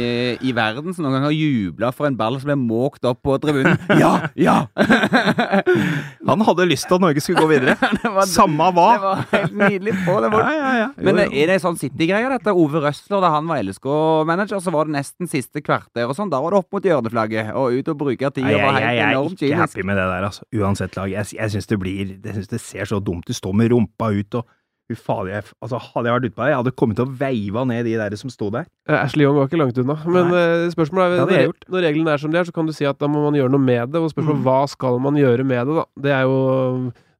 [0.44, 3.38] i verden som noen gang har jubla for en ball som ble måkt opp på
[3.42, 3.80] tribunen.
[4.02, 4.28] Ja!
[4.36, 4.58] Ja!
[6.30, 7.74] Han hadde lyst til at Norge skulle gå videre.
[8.18, 8.88] var, Samme hva.
[8.94, 10.30] det var helt nydelig på det.
[10.36, 10.50] Var.
[10.54, 10.90] ja, ja.
[11.00, 12.54] Men eh, er det en sånn City-greie, dette?
[12.54, 16.30] Ove Røsler, da han var LSK-manager, så var det nesten siste kvarter og sånn.
[16.32, 18.46] Da var det opp mot hjørneflagget og ut og bruke tida.
[18.52, 20.46] Jeg, jeg, var jeg, jeg er ikke happy med det der, altså.
[20.54, 21.10] Uansett lag.
[21.10, 23.36] Jeg, jeg syns det blir Jeg synes det ser så dumt ut.
[23.36, 24.46] Stå med rumpa ut og
[24.90, 27.62] fader, jeg, altså, hadde jeg vært ute på det, jeg hadde kommet til å veiva
[27.70, 28.66] ned de der som sto der.
[28.90, 29.96] Eh, Ashley Young var ikke langt unna.
[30.10, 30.70] Men Nei.
[30.74, 33.06] spørsmålet er når, når reglene er som de er, så kan du si at da
[33.06, 34.02] må man gjøre noe med det.
[34.02, 34.48] Og spørsmålet Mm.
[34.48, 35.86] hva skal man gjøre med det, da?
[36.08, 36.40] Det er jo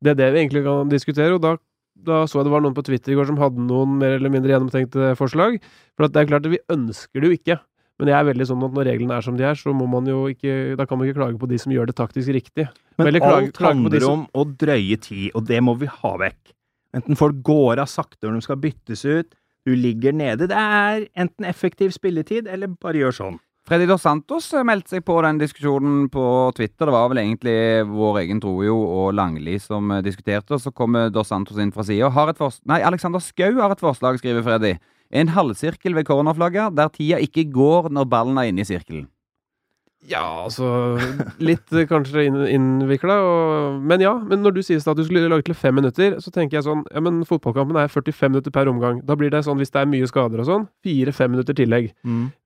[0.02, 1.38] det, er det vi egentlig kan diskutere.
[1.38, 1.54] Og da,
[2.10, 4.34] da så jeg det var noen på Twitter i går som hadde noen mer eller
[4.34, 5.62] mindre gjennomtenkte forslag.
[5.94, 7.60] For at det er klart at vi ønsker det jo ikke.
[8.00, 10.08] Men jeg er veldig sånn at når reglene er som de er, så må man
[10.08, 12.66] jo ikke Da kan man ikke klage på de som gjør det taktisk riktig.
[13.00, 16.54] Men Veldig klage- alt handler om å drøye tid, og det må vi ha vekk.
[17.00, 19.36] Enten folk går av sakte når de skal byttes ut,
[19.68, 20.48] du ligger nede.
[20.50, 23.40] Det er enten effektiv spilletid, eller bare gjør sånn.
[23.70, 26.24] Freddy Dos Santos eh, meldte seg på den diskusjonen på
[26.58, 26.90] Twitter.
[26.90, 30.56] Det var vel egentlig vår egen Trojo og Langli som eh, diskuterte.
[30.58, 32.10] og Så kommer Dos Santos inn fra sida.
[32.66, 34.74] Nei, Alexander Skau har et forslag, skriver Freddy.
[35.14, 39.06] En halvsirkel ved cornerflagget, der tida ikke går når ballen er inne i sirkelen.
[40.08, 40.64] Ja, altså
[41.44, 43.18] Litt eh, kanskje inn, innvikla,
[43.84, 44.14] men ja.
[44.24, 46.86] Men når du sier at du skulle lage til fem minutter, så tenker jeg sånn
[46.94, 49.02] Ja, men fotballkampen er 45 minutter per omgang.
[49.06, 51.92] Da blir det sånn, hvis det er mye skader og sånn, fire-fem minutter tillegg.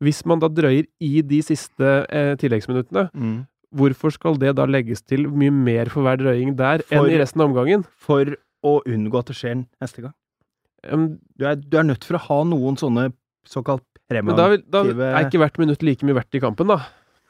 [0.01, 3.05] Hvis man da drøyer i de siste eh, tilleggsminuttene,
[3.73, 7.21] hvorfor skal det da legges til mye mer for hver drøying der For- enn i
[7.21, 7.85] resten av omgangen?
[8.01, 8.33] For
[8.65, 10.13] å unngå at det skjer neste gang.
[10.89, 13.11] Um, Du er, du er nødt for å ha noen sånne
[13.45, 16.81] såkalt men da, vil, da er ikke hvert minutt like mye verdt i kampen, da.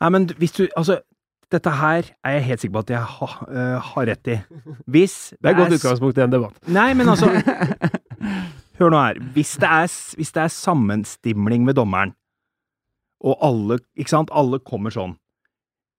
[0.03, 0.99] Nei, men hvis du Altså,
[1.53, 4.37] dette her er jeg helt sikker på at jeg ha, uh, har rett i.
[4.89, 6.59] Hvis Det er et godt utgangspunkt i en debatt.
[6.67, 7.29] Nei, men altså
[8.79, 9.19] Hør nå her.
[9.35, 12.15] Hvis det er, hvis det er sammenstimling med dommeren,
[13.23, 14.33] og alle Ikke sant?
[14.35, 15.15] Alle kommer sånn.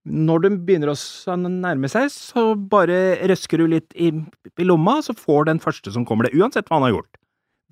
[0.05, 5.15] Når de begynner å nærme seg, så bare røsker du litt i, i lomma, så
[5.17, 7.17] får den første som kommer det, uansett hva han har gjort.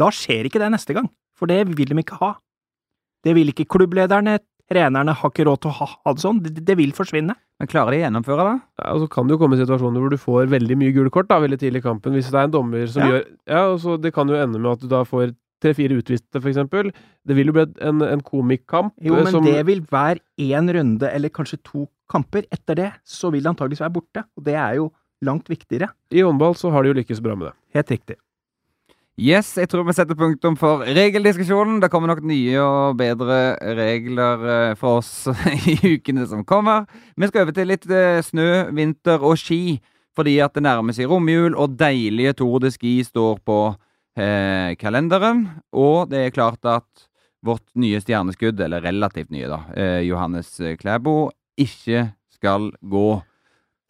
[0.00, 2.30] Da skjer ikke det neste gang, for det vil de ikke ha.
[3.22, 4.38] Det vil ikke klubblederne,
[4.72, 6.40] trenerne har ikke råd til å ha, ha det sånn.
[6.42, 7.36] Det, det vil forsvinne.
[7.60, 8.54] Men klarer de å gjennomføre det?
[8.82, 11.28] Ja, og så kan det jo komme situasjoner hvor du får veldig mye gule kort
[11.30, 13.12] da, veldig tidlig i kampen, hvis det er en dommer som Ja.
[13.12, 16.40] gjør Ja, og så det kan jo ende med at du da får tre-fire utviste,
[16.40, 16.88] for eksempel.
[17.22, 18.96] Det vil jo bli en, en komikkamp.
[18.98, 22.48] Jo, men som, det vil være én runde, eller kanskje to kamper.
[22.50, 24.88] Etter det så vil det antageligvis være borte, og det er jo
[25.22, 25.92] langt viktigere.
[26.10, 27.54] I håndball så har de jo lykkes bra med det.
[27.78, 28.16] Helt riktig.
[29.20, 31.82] Yes, jeg tror vi setter punktum for regeldiskusjonen.
[31.82, 35.28] Det kommer nok nye og bedre regler eh, for oss
[35.68, 36.86] i ukene som kommer.
[37.20, 39.76] Vi skal over til litt eh, snø, vinter og ski,
[40.16, 43.58] fordi at det nærmer seg romjul, og deilige Tour Ski står på
[44.16, 45.44] eh, kalenderen.
[45.76, 47.04] Og det er klart at
[47.44, 51.28] vårt nye stjerneskudd, eller relativt nye, da, eh, Johannes Klæbo,
[51.60, 53.20] ikke skal gå.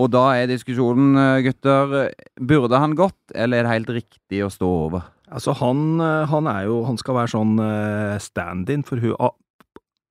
[0.00, 4.50] Og da er diskusjonen, eh, gutter, burde han gått, eller er det helt riktig å
[4.52, 5.04] stå over?
[5.32, 9.16] Altså, han, eh, han er jo Han skal være sånn eh, stand-in for hun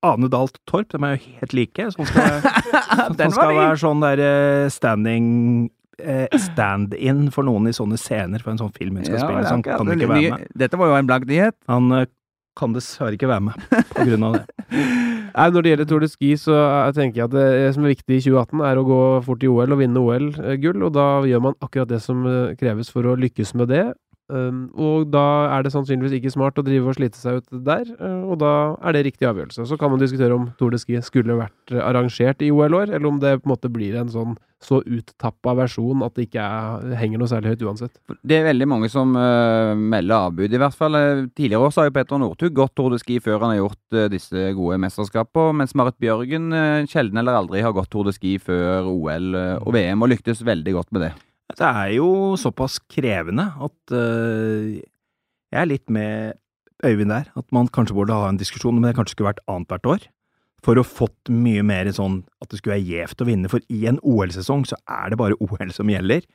[0.01, 0.89] Ane Dahl Torp.
[0.89, 1.91] De er jo helt like.
[1.93, 2.39] Så han skal,
[3.21, 5.27] han skal være sånn der eh, standing
[6.01, 9.45] eh, Stand-in for noen i sånne scener for en sånn film hun skal Ja, spille.
[9.45, 10.49] Så han kan det ikke være med.
[10.57, 11.57] Dette var jo en blank nyhet.
[11.69, 12.09] Han eh,
[12.57, 14.45] kan dessverre ikke være med på grunn av det.
[15.31, 17.93] Nei, Når det gjelder Tour de Ski, så eh, tenker jeg at det som er
[17.93, 21.45] viktig i 2018, er å gå fort i OL og vinne OL-gull, og da gjør
[21.47, 23.85] man akkurat det som eh, kreves for å lykkes med det.
[24.31, 25.25] Um, og da
[25.57, 28.53] er det sannsynligvis ikke smart å drive og slite seg ut der, uh, og da
[28.79, 29.67] er det riktig avgjørelse.
[29.67, 33.11] Så kan man diskutere om Tour de Ski skulle vært uh, arrangert i OL-år, eller
[33.11, 36.91] om det på en måte blir en sånn så uttappa versjon at det ikke er,
[36.99, 37.95] henger noe særlig høyt uansett.
[38.21, 40.97] Det er veldig mange som uh, melder avbud, i hvert fall.
[40.99, 43.97] Eh, Tidligere år har jo Petter Northug gått Tour de Ski før han har gjort
[43.97, 48.15] uh, disse gode mesterskapene, mens Marit Bjørgen uh, sjelden eller aldri har gått Tour de
[48.15, 51.13] Ski før OL eh, og VM, og lyktes veldig godt med det.
[51.57, 52.07] Det er jo
[52.39, 54.79] såpass krevende at uh,
[55.51, 56.37] jeg er litt med
[56.85, 57.27] Øyvind der.
[57.37, 60.05] At man kanskje burde ha en diskusjon, men det kanskje skulle vært annethvert år.
[60.65, 63.49] For å fått mye mer sånn at det skulle være gjevt å vinne.
[63.51, 66.25] For i en OL-sesong så er det bare OL som gjelder.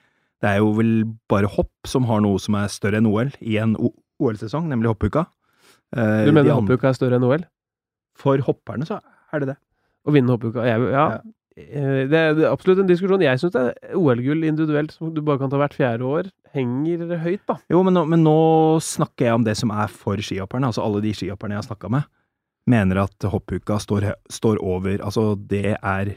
[0.42, 0.92] Det er jo vel
[1.31, 5.26] bare hopp som har noe som er større enn OL i en OL-sesong, nemlig hoppuka.
[5.96, 7.46] Uh, Du mener hoppuka er større enn OL?
[8.16, 9.00] For hopperne så
[9.33, 9.59] er det det.
[10.07, 10.62] Å vinne hoppuka?
[10.66, 10.76] Ja.
[10.92, 11.07] Ja.
[11.57, 13.23] Eh, Det er absolutt en diskusjon.
[13.25, 13.57] Jeg syns
[13.97, 17.57] OL-gull individuelt, som du bare kan ta hvert fjerde år, henger høyt, da.
[17.73, 18.37] Jo, men nå, men nå
[18.85, 20.69] snakker jeg om det som er for skihopperne.
[20.69, 22.07] Altså alle de skihopperne jeg har snakka med,
[22.69, 26.16] mener at hoppuka står, står over Altså, det er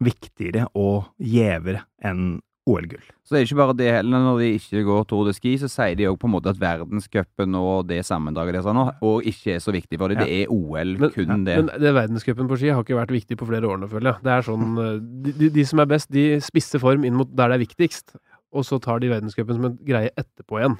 [0.00, 3.04] viktigere og gjevere enn OL-gull.
[3.24, 4.22] Så det er ikke bare det heller.
[4.24, 6.60] Når de ikke går Tour de Ski, så sier de òg på en måte at
[6.60, 10.20] verdenscupen og det sammendraget nå, og ikke er så viktig for dem.
[10.20, 10.24] Ja.
[10.28, 11.56] Det er OL, Men- kun det.
[11.64, 14.22] Men det verdenscupen på ski har ikke vært viktig på flere årene, føler jeg.
[14.24, 17.48] Det er sånn eh, de, de, som er best, de spisser form inn mot der
[17.52, 18.16] det er viktigst,
[18.52, 20.78] og så tar de verdenscupen som en greie etterpå igjen.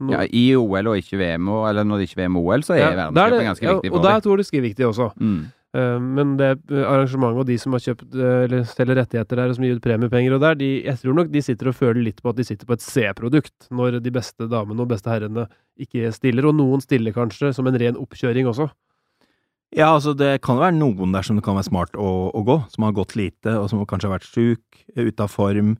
[0.00, 0.12] No.
[0.14, 2.74] Ja, I OL og ikke VM, eller når det ikke er VM og OL, så
[2.76, 4.16] er Ja, da er verdenscupen ganske ja, viktig Og for da dem.
[4.16, 5.08] er Tour de Ski viktig også.
[5.18, 5.40] Mm.
[5.76, 9.58] Eh, Men det arrangementet og de som har kjøpt eh, eller selger rettigheter der og
[9.58, 12.22] som gir ut premiepenger og der, de, jeg tror nok de sitter og føler litt
[12.24, 15.44] på at de sitter på et C-produkt når de beste damene og beste herrene
[15.78, 18.70] ikke stiller, og noen stiller kanskje som en ren oppkjøring også.
[19.76, 22.40] Ja, altså det kan jo være noen der som det kan være smart å, å
[22.46, 25.76] gå, som har gått lite, og som kanskje har vært sjuk, ute av form.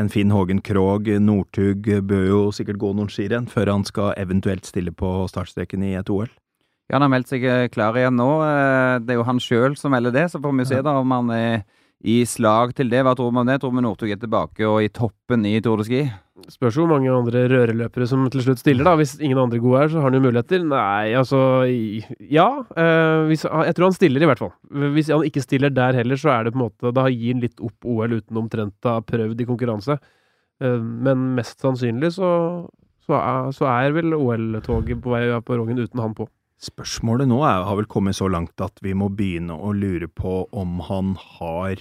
[0.00, 4.64] En Finn Hågen Krogh, Northug, bør jo sikkert gå noen skirenn før han skal eventuelt
[4.64, 6.30] stille på startstreken i et OL.
[6.90, 8.30] Ja, han har meldt seg eh, klar igjen nå.
[8.42, 11.12] Eh, Det er jo han sjøl som melder det, så får vi se da om
[11.14, 11.62] han er
[12.00, 13.02] i slag til det.
[13.04, 13.58] Hva tror vi om det?
[13.60, 16.00] Tror vi Northug er tilbake og i toppen i Tour de Ski?
[16.50, 18.94] Spørs hvor mange andre røreløpere som til slutt stiller, da.
[18.96, 20.64] Hvis ingen andre gode er, så har han jo muligheter.
[20.64, 21.40] Nei, altså
[22.24, 22.46] Ja.
[22.74, 24.54] eh, hvis, jeg tror han stiller, i hvert fall.
[24.96, 27.44] Hvis han ikke stiller der heller, så er det på en måte Da gir han
[27.44, 30.00] litt opp OL uten omtrent å ha prøvd i konkurranse.
[30.60, 32.32] Men mest sannsynlig så,
[33.06, 36.26] så, er, så er vel OL-toget på vei på Roggen uten han på.
[36.60, 40.44] Spørsmålet nå er, har vel kommet så langt at vi må begynne å lure på
[40.52, 41.80] om han har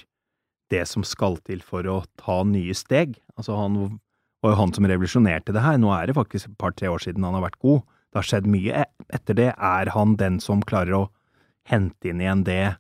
[0.72, 3.18] det som skal til for å ta nye steg.
[3.36, 3.80] Altså han
[4.40, 5.80] var jo han som revolusjonerte det her.
[5.82, 7.84] Nå er det faktisk et par-tre år siden han har vært god.
[8.10, 9.50] Det har skjedd mye e- etter det.
[9.56, 11.04] Er han den som klarer å
[11.70, 12.78] hente inn igjen det,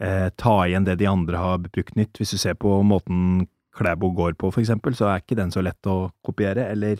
[0.00, 2.16] eh, ta igjen det de andre har brukt nytt?
[2.16, 5.62] Hvis du ser på måten Klæbo går på, for eksempel, så er ikke den så
[5.62, 6.98] lett å kopiere eller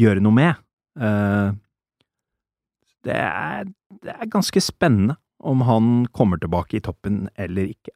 [0.00, 0.56] gjøre noe med.
[0.98, 1.52] Eh,
[3.06, 3.68] det er,
[4.02, 7.94] det er ganske spennende om han kommer tilbake i toppen eller ikke.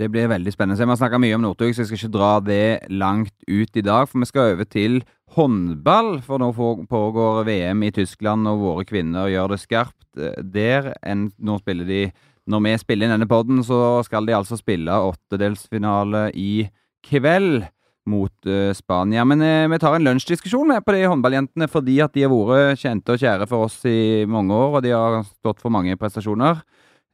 [0.00, 0.80] Det blir veldig spennende.
[0.80, 3.84] Vi har snakka mye om Northug, så jeg skal ikke dra det langt ut i
[3.84, 4.06] dag.
[4.08, 5.02] For vi skal over til
[5.36, 6.48] håndball, for nå
[6.88, 10.94] pågår VM i Tyskland, og våre kvinner gjør det skarpt eh, der.
[11.36, 12.02] nå spiller de
[12.50, 16.70] Når vi spiller inn denne podden, så skal de altså spille åttedelsfinale i
[17.04, 17.68] kveld
[18.08, 19.24] mot uh, Spania.
[19.28, 22.80] Men uh, vi tar en lunsjdiskusjon med på de håndballjentene, fordi at de har vært
[22.80, 26.62] kjente og kjære for oss i mange år, og de har stått for mange prestasjoner.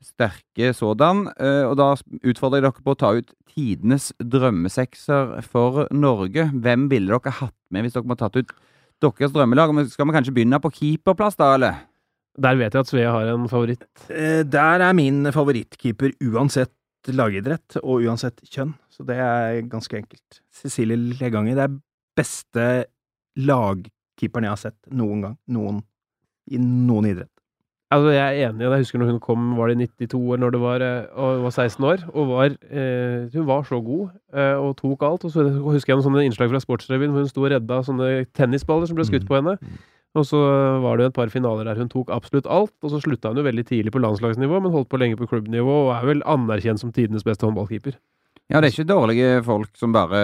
[0.05, 1.27] Sterke sådan.
[1.40, 1.88] Uh, Og da
[2.22, 6.51] utfordrer jeg dere på å ta ut tidenes drømmesekser for Norge.
[6.53, 8.53] Hvem ville dere hatt med hvis dere må tatt ut
[9.03, 9.72] deres drømmelag?
[9.90, 11.83] Skal vi kanskje begynne på keeperplass, da, eller?
[12.37, 13.87] Der vet jeg at Svea har en favoritt.
[14.12, 16.72] Eh, Der er min favorittkeeper uansett
[17.14, 20.40] lagidrett og uansett kjønn, så det er ganske enkelt.
[20.53, 21.55] Cecilie Leganger.
[21.55, 21.77] Det er
[22.16, 22.66] beste
[23.37, 25.38] lagkeeperen jeg har sett noen gang.
[25.53, 25.83] Noen.
[26.51, 27.31] I noen idrett.
[27.95, 28.64] Altså, jeg er enig.
[28.66, 31.45] Jeg husker når hun kom, var det i 92 år, når det var, eh, og
[31.45, 35.25] var 16 år, og var eh, Hun var så god, eh, og tok alt.
[35.29, 38.09] Og så husker jeg noen sånne innslag fra Sportsrevyen hvor hun sto og redda sånne
[38.35, 39.29] tennisballer som ble skutt Mm.
[39.31, 39.55] på henne.
[40.16, 40.40] Og så
[40.83, 43.40] var det jo et par finaler der hun tok absolutt alt, og så slutta hun
[43.40, 46.83] jo veldig tidlig på landslagsnivå, men holdt på lenge på klubbnivå, og er vel anerkjent
[46.83, 47.98] som tidenes beste håndballkeeper.
[48.46, 50.20] Ja, det er ikke dårlige folk som bare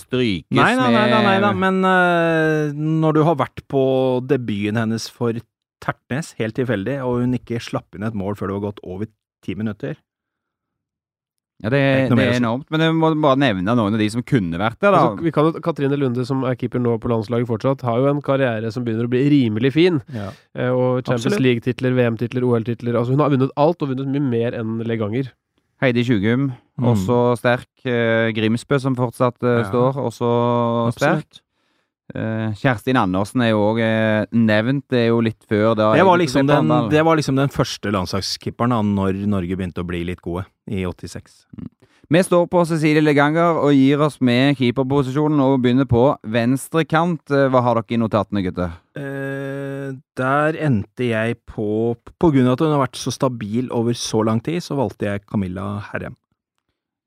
[0.00, 1.52] strykes Nei, nei, nei, nei, nei nei.
[1.60, 3.82] men uh, når du har vært på
[4.24, 5.36] debuten hennes for
[5.84, 9.10] Tertnes, helt tilfeldig, og hun ikke slapp inn et mål før det var gått over
[9.44, 10.00] ti minutter
[11.58, 12.68] Ja, det, er det er enormt.
[12.70, 15.00] Men jeg må bare nevne noen av de som kunne vært der, da.
[15.08, 18.06] Altså, vi kan jo, Katrine Lunde, som er keeper nå på landslaget fortsatt, har jo
[18.12, 19.98] en karriere som begynner å bli rimelig fin.
[20.14, 20.28] Ja.
[20.54, 22.94] Eh, og Champions League-titler, VM-titler, OL-titler.
[23.00, 25.32] Altså, hun har vunnet alt, og vunnet mye mer enn Leganger.
[25.82, 26.92] Heidi Tjugum, Mm.
[26.94, 27.66] også sterk.
[27.84, 29.66] Eh, Grimsbø, som fortsatt eh, Ja.
[29.66, 30.28] står, også
[30.94, 31.26] sterk.
[31.26, 31.40] Absolutt.
[31.42, 31.47] Eh,
[32.12, 34.86] Kjerstin Andersen er jo òg eh, nevnt.
[34.88, 37.92] Det er jo litt før da Det var, liksom den, det var liksom den første
[37.92, 41.44] landslagsskipperen da når Norge begynte å bli litt gode, i 86.
[42.08, 47.20] Vi står på Cecilie Leganger og gir oss med keeperposisjonen og begynner på venstre kant.
[47.28, 48.78] Eh, Hva har dere i notatene, gutter?
[48.96, 53.92] Eh, der endte jeg på På grunn av at hun har vært så stabil over
[53.92, 56.16] så lang tid, så valgte jeg Camilla Herrem.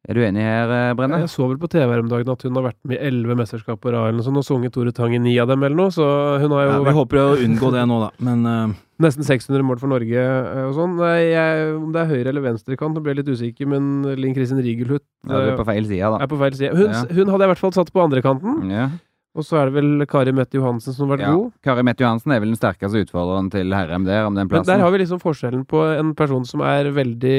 [0.10, 1.20] Er du enig her, eh, Brenne?
[1.22, 3.36] Jeg så vel på TV her om dagen at hun har vært med i elleve
[3.38, 6.08] mesterskap på rad eller og sunget Tore Tang i ni av dem eller noe, så
[6.42, 8.74] hun har jo Ja, vi vært håper å unngå det nå, da, men uh...
[9.06, 10.98] nesten 600 mål for Norge eh, og sånn.
[10.98, 15.58] Om det er høyre- eller venstrekant, jeg litt usikker, men Linn Kristin Rigelhut Ja, er
[15.62, 16.18] på feil side, da.
[16.26, 16.74] er på feil side.
[16.74, 17.06] Hun, Ja.
[17.06, 18.90] hun hadde jeg i hvert fall satt på andrekanten, Ja.
[19.36, 21.34] Og så er det vel Kari Mette Johansen som har vært Ja.
[21.38, 21.52] god.
[21.64, 24.80] Kari Mette Johansen er vel den sterkeste utfordreren til Herrem der, om den Men der
[24.84, 27.38] har vi liksom forskjellen på en person som er veldig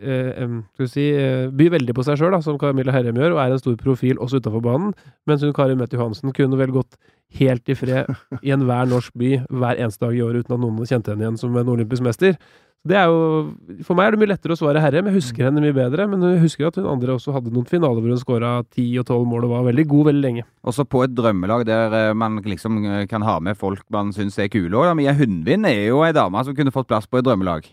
[0.00, 3.40] eh, Skal vi si eh, Byr veldig på seg sjøl, som Camilla Herrem gjør, og
[3.46, 4.92] er en stor profil også utafor banen.
[5.26, 6.96] Mens hun Kari Mette Johansen kunne vel gått
[7.34, 8.06] helt i fred
[8.42, 11.40] i enhver norsk by hver eneste dag i året uten at noen kjente henne igjen
[11.40, 12.38] som en olympisk mester.
[12.86, 15.48] Det er jo, For meg er det mye lettere å svare herre, men Jeg husker
[15.48, 18.20] henne mye bedre, men jeg husker at hun andre også hadde noen finaler hvor hun
[18.20, 20.44] skåra ti og tolv mål og var veldig god veldig lenge.
[20.62, 24.38] Også på et drømmelag der eh, man liksom eh, kan ha med folk man syns
[24.38, 24.70] er kule.
[24.70, 24.92] òg.
[24.98, 27.66] Mia Hundvin er jo ei dame som kunne fått plass på et drømmelag.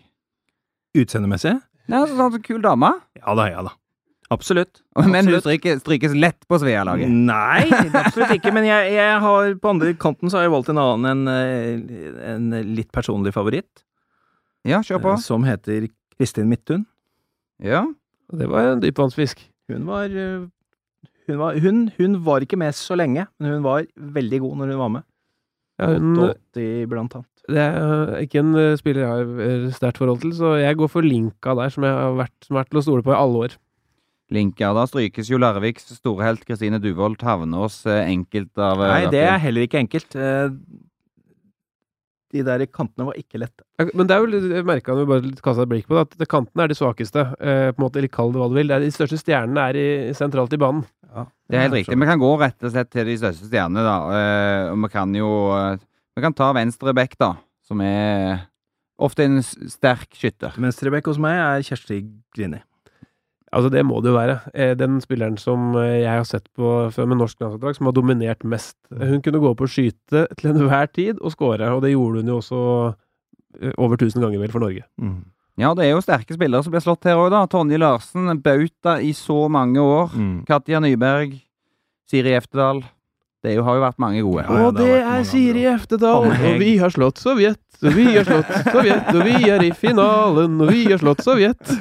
[0.97, 1.59] utseendemessig
[1.91, 2.95] Ja, så, sånn, så kul dame.
[3.21, 3.77] Ja da, ja da.
[4.33, 4.81] Absolutt.
[4.97, 5.43] Men hun Absolutt.
[5.45, 7.09] strykes, strykes lett på Svea-laget.
[7.11, 7.67] Nei,
[8.03, 8.53] absolutt ikke.
[8.55, 12.33] Men jeg, jeg har, på andre kanten så har jeg valgt en annen, en, eh,
[12.33, 13.83] en litt personlig favoritt.
[14.67, 15.13] Ja, kjør på.
[15.17, 16.85] eh, Som heter Kristin Midthun.
[17.63, 17.83] Ja.
[18.31, 19.41] Og Det var en dypvannsfisk.
[19.71, 20.45] Hun var, eh,
[21.27, 24.71] hun var hun, hun var ikke med så lenge, men hun var veldig god når
[24.73, 25.05] hun var med.
[25.81, 26.17] Ja, hun,
[26.53, 27.29] 80 blant annet.
[27.49, 31.55] det er ikke en spiller jeg har sterkt forhold til, så jeg går for Linka
[31.57, 33.55] der, som jeg har vært, som har vært til å stole på i alle år.
[34.31, 34.71] Linker.
[34.73, 39.37] Da strykes jo Larviks storhelt Kristine Duvold Tavnås eh, enkelt av eh, Nei, det er
[39.43, 40.15] heller ikke enkelt.
[40.15, 40.49] Eh,
[42.33, 43.61] De der kantene var ikke lette.
[43.93, 46.15] Men det er jo, jeg merket han jo bare kasta et blikk på det, at
[46.17, 47.25] det- kantene er de svakeste.
[47.37, 48.67] Eh, på en måte, eller kall det hva du vil.
[48.71, 50.81] Det er de største stjernene er i, sentralt i banen.
[51.13, 51.99] Det er helt riktig.
[51.99, 53.97] Vi kan gå rett og slett til de største stjernene, da.
[54.17, 55.29] Eh, og vi kan jo
[56.17, 57.35] Vi kan ta venstre bekk, da.
[57.65, 58.47] Som er
[58.97, 60.57] ofte en sterk skytter.
[60.57, 62.01] Venstrebekk hos meg er Kjersti
[62.33, 62.61] Grini.
[63.53, 64.37] Altså, det må det jo være.
[64.53, 67.95] Eh, Den spilleren som eh, jeg har sett på før med norsk landslagsdrag, som har
[67.95, 68.77] dominert mest.
[68.89, 72.33] Hun kunne gå opp og skyte til enhver tid og skåre, og det gjorde hun
[72.33, 72.63] jo også
[73.61, 74.83] eh, over 1000 ganger vel for Norge.
[74.97, 75.21] Mm.
[75.61, 77.43] Ja, det er jo sterke spillere som blir slått her òg, da.
[77.45, 80.15] Tonje Larsen, bauta i så mange år.
[80.17, 80.37] Mm.
[80.49, 81.35] Katja Nyberg,
[82.09, 82.81] Siri Eftedal.
[83.43, 84.43] Det jo, har jo vært mange gode.
[84.45, 85.65] Ja, ja, og det er Siri.
[85.67, 89.71] Eftedal, og vi har slått Sovjet, og vi har slått Sovjet, og vi er i
[89.75, 91.73] finalen, og vi har slått Sovjet.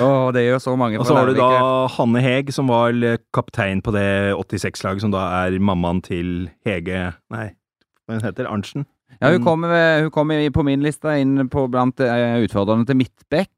[0.00, 1.50] Å, det er jo så mange Og så har du da
[1.96, 2.94] Hanne Heg, som var
[3.36, 4.06] kaptein på det
[4.38, 7.50] 86-laget, som da er mammaen til Hege Nei,
[8.06, 8.86] hva hun heter Arntzen?
[9.18, 9.74] Ja, hun kommer,
[10.06, 13.50] hun kom, på min liste inn på blant eh, utfordrerne til midtbekk.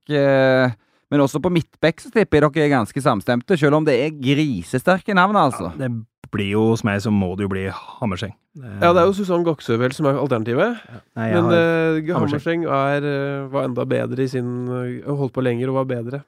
[1.12, 3.98] Eh, men også på midtbekk så tipper jeg dere er ganske samstemte, selv om det
[4.00, 5.68] er grisesterke navn, altså.
[5.76, 8.32] Ja, det blir jo hos meg, så må det jo bli Hammerseng.
[8.56, 10.80] Ja, det er jo Susann Goksø vel som er alternativet.
[11.16, 12.64] Nei, Men har, uh, Hammerseng.
[12.64, 16.22] Er, eh, var enda bedre i sin uh, Holdt på lenger og var bedre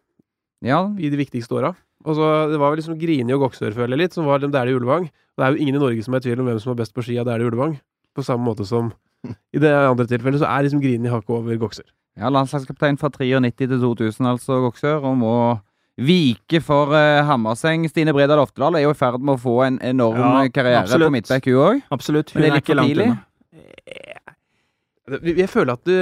[0.64, 1.74] Ja, i de viktigste åra.
[2.04, 4.52] Og så Det var vel liksom Grini og Goksør, føler jeg litt, som var dem
[4.52, 5.08] der i Ulvang.
[5.36, 6.94] Det er jo ingen i Norge som er i tvil om hvem som er best
[6.94, 7.76] på ski av Dæhlie Ulvang.
[8.16, 8.92] På samme måte som
[9.52, 11.88] i det andre tilfellet, så er liksom Grini hakket over Goksør.
[12.18, 15.34] Ja landslagskaptein fra 93 til 2000, altså, Goksør, og må
[15.98, 17.86] vike for uh, Hammerseng.
[17.90, 21.06] Stine Bredal Oftedal er jo i ferd med å få en enorm Ja, karriere absolutt.
[21.06, 21.82] på midtbekk, hun òg.
[21.94, 22.34] Absolutt.
[22.34, 23.06] Men Hun det er er ikke for langt tidlig.
[23.12, 23.22] unna.
[25.04, 25.92] Jeg føler at du,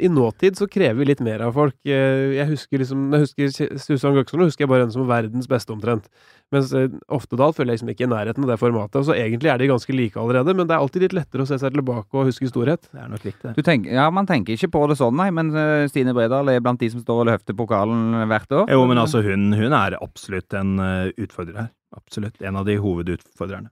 [0.00, 1.74] i nåtid så krever vi litt mer av folk.
[1.84, 5.74] Eh, Jeg husker liksom jeg husker Susann nå husker jeg bare henne som verdens beste,
[5.74, 6.06] omtrent.
[6.54, 9.04] Mens eh, Oftedal føler jeg liksom ikke i nærheten av det formatet.
[9.04, 11.60] Så egentlig er de ganske like allerede, men det er alltid litt lettere å se
[11.60, 12.88] seg tilbake og huske storhet.
[12.88, 13.52] Det er nok riktig.
[13.58, 16.64] Du tenker, ja, Man tenker ikke på det sånn, nei, men eh, Stine Bredal er
[16.64, 18.70] blant de som står og løfter pokalen hvert år.
[18.72, 21.72] Jo, men altså, hun, hun er absolutt en eh, utfordrer her.
[21.96, 22.40] Absolutt.
[22.40, 23.68] En av de hovedutfordrerne.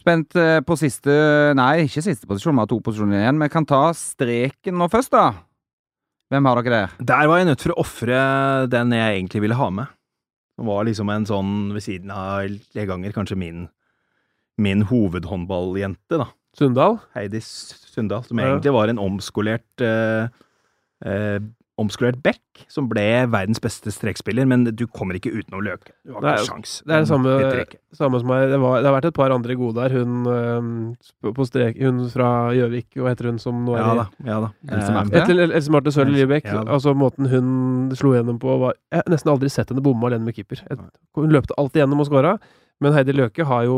[0.00, 1.12] Spent eh, på siste
[1.58, 3.40] Nei, ikke siste posisjon, vi har to posisjoner igjen.
[3.42, 5.26] Vi kan ta streken nå først, da.
[6.30, 6.92] Hvem har dere der?
[7.10, 8.20] Der var jeg nødt for å ofre
[8.70, 9.90] den jeg egentlig ville ha med.
[10.60, 12.44] Det var liksom en sånn ved siden av
[12.76, 13.64] Leganger, kanskje min,
[14.60, 16.28] min hovedhåndballjente, da.
[16.56, 16.98] Sundal?
[17.14, 18.50] Heidi Sundal, som Ja.
[18.54, 20.28] egentlig var en omskolert eh,
[21.06, 21.38] eh,
[21.78, 25.94] Omskolert back, som ble verdens beste strekspiller, men du kommer ikke utenom Løke.
[26.04, 26.82] Du har ikke sjans.
[26.84, 27.36] det er det samme-
[27.96, 28.50] Samme som meg.
[28.50, 29.94] Det, var, det har vært et par andre gode der.
[29.96, 30.26] Hun
[31.48, 34.06] strek, hun fra Gjøvik, hva heter hun som nå er Ja da.
[34.26, 34.50] Ja da.
[34.68, 35.38] Else Marte?
[35.56, 35.90] Else Marte
[36.44, 40.04] ja altså måten hun slo gjennom på var Jeg har nesten aldri sett henne bomme
[40.06, 40.60] alene med keeper.
[41.16, 42.38] Hun løpte alltid gjennom og skåra.
[42.80, 43.74] Men Heidi Løke har jo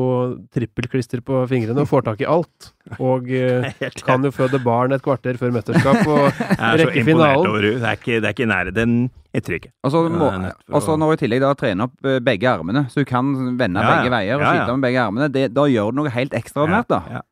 [0.55, 2.69] trippelklister på fingrene og får tak i alt.
[3.03, 3.73] Og eh,
[4.07, 6.05] kan jo føde barn et kvarter før mesterskap.
[6.07, 6.29] Og
[6.79, 7.49] rekke finalen.
[7.51, 7.67] over.
[7.67, 8.75] Det er ikke, det er ikke nære.
[8.77, 8.95] Den
[9.35, 9.73] ytrer ikke.
[9.83, 12.07] Og så må- jeg er nødt og så når hun i tillegg da trener opp
[12.07, 13.97] eh, begge armene, så hun kan vende Ja, ja.
[13.99, 14.63] begge veier og Ja, ja.
[14.63, 17.01] skyte med begge armene, det, da gjør du noe helt ekstraordinært, da.
[17.17, 17.23] Ja.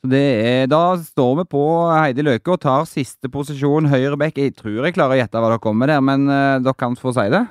[0.00, 4.38] Så det er, da står vi på Heidi Løke og tar siste posisjon, høyre bekk.
[4.40, 6.94] Jeg tror jeg klarer å gjette hva dere kommer med der, men uh, dere kan
[6.96, 7.42] få si det.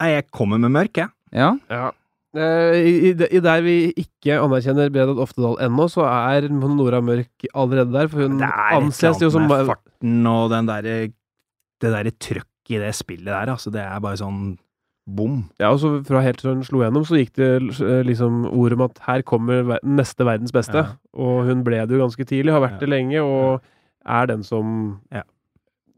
[0.00, 1.10] Nei, jeg kommer med mørk, jeg.
[1.34, 1.50] Ja.
[1.68, 1.90] Ja.
[2.34, 7.94] Eh, I, i, der vi ikke anerkjenner Bredal Oftedal ennå, så er Nora Mørk allerede
[7.94, 8.10] der.
[8.10, 10.90] For hun Det er et anses jo eller som annet med farten og den der,
[11.80, 13.70] Det derre trøkket i det spillet der, altså.
[13.70, 14.56] Det er bare sånn
[15.04, 15.42] bom.
[15.60, 17.50] Ja, og så fra helt til hun slo gjennom, så gikk det
[17.84, 20.80] eh, liksom ord om at her kommer neste verdens beste.
[20.80, 20.96] Ja.
[21.12, 23.60] Og hun ble det jo ganske tidlig, har vært det lenge, og
[24.04, 25.22] er den som Ja.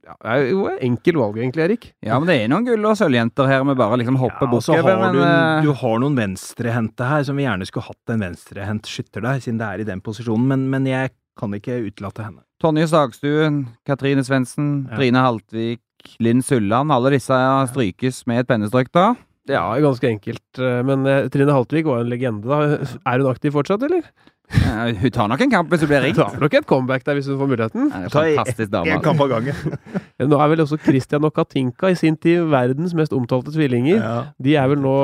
[0.06, 1.86] Ja, det er jo et enkel valg, egentlig, Erik.
[2.06, 4.62] ja, men det er noen gull- og sølvjenter her vi bare liksom hopper Ja, bukk
[4.62, 8.86] så du, eh, du har noen venstrehendte her som vi gjerne skulle hatt en venstrehendt
[8.86, 12.44] skytter der, siden det er i den posisjonen, men, men jeg kan ikke utelate henne.
[12.62, 14.96] Tonje Sagstuen, Katrine Svendsen, Ja.
[14.96, 15.82] Trine Haltvik,
[16.22, 16.92] Linn Sulland.
[16.94, 17.34] Alle disse
[17.72, 19.10] strykes med et pennestrøk, da.
[19.48, 20.42] Ja, ganske enkelt.
[20.58, 22.62] eh, Men eh, Trine Haltvik var en legende, da.
[23.06, 24.02] Er hun aktiv fortsatt, eller?
[24.46, 26.18] Eh, Hun tar nok en kamp hvis hun blir ringt.
[26.20, 27.88] Hun tar nok et comeback der, hvis hun får muligheten.
[28.14, 28.92] Fantastisk dame.
[28.94, 29.54] En kamp av gangen.
[30.30, 33.98] Nå er vel også Christian og Katinka i sin tid verdens mest omtalte tvillinger.
[33.98, 34.16] Ja.
[34.38, 34.94] De er vel nå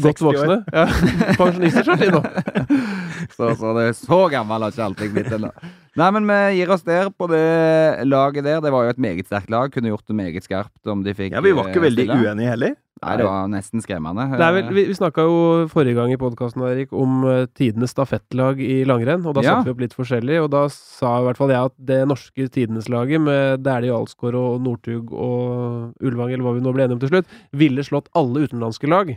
[0.00, 0.30] godt 60 år.
[0.30, 0.56] voksne.
[0.72, 0.86] Ja,
[1.40, 2.22] Pensjonister, så de nå.
[3.36, 5.48] Så, så det er så gammel har ikke alltid blitt ennå.
[5.96, 8.60] Nei, men vi gir oss der på det laget der.
[8.60, 9.70] Det var jo et meget sterkt lag.
[9.72, 12.18] Kunne gjort det meget skarpt om de fikk Ja, vi var ikke eh, veldig stille.
[12.26, 12.74] uenige heller.
[13.02, 14.24] Nei, det var nesten skremmende.
[14.38, 17.92] Det er vel, vi vi snakka jo forrige gang i podkasten Erik, om eh, tidenes
[17.92, 19.56] stafettlag i langrenn, og da Ja.
[19.58, 20.38] satte vi opp litt forskjellig.
[20.44, 24.60] Og da sa i hvert fall jeg at det norske tidenes-laget med Dæhlie Alsgaard og
[24.64, 28.46] Northug og Ulvang, eller hva vi nå ble enige om til slutt, ville slått alle
[28.48, 29.16] utenlandske lag.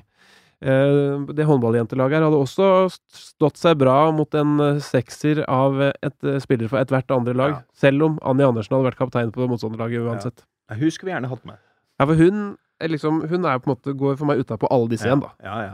[0.62, 6.16] Eh, Det håndballjentelaget her hadde også stått seg bra mot en eh, sekser av et
[6.20, 7.62] spiller spillere fra ethvert andre lag, Ja.
[7.74, 10.44] selv om Annie Andersen hadde vært kaptein på motstanderlaget uansett.
[10.70, 11.58] Ja, Hun skulle vi gjerne hatt med.
[12.00, 14.90] Ja, for hun er liksom, hun er på en måte, går for meg utapå alle
[14.90, 15.32] disse Ja, igjen, da.
[15.44, 15.74] ja, ja.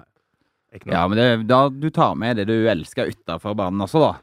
[0.76, 0.94] Ikke noe.
[0.94, 4.14] Ja, men det, da du tar med det du elsker utafor banen også, da.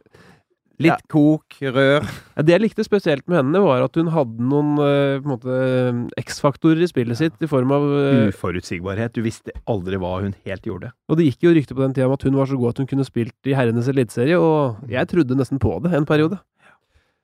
[0.82, 1.08] Litt Ja.
[1.12, 2.06] kok, rør.
[2.36, 6.90] Ja, det jeg likte spesielt med henne, var at hun hadde noen uh, X-faktorer i
[6.90, 9.14] spillet sitt, i form av uh, Uforutsigbarhet.
[9.14, 10.92] Du visste aldri hva hun helt gjorde.
[11.08, 12.82] Og det gikk jo rykter på den tida om at hun var så god at
[12.82, 16.40] hun kunne spilt i herrenes eliteserie, og jeg trodde nesten på det en periode.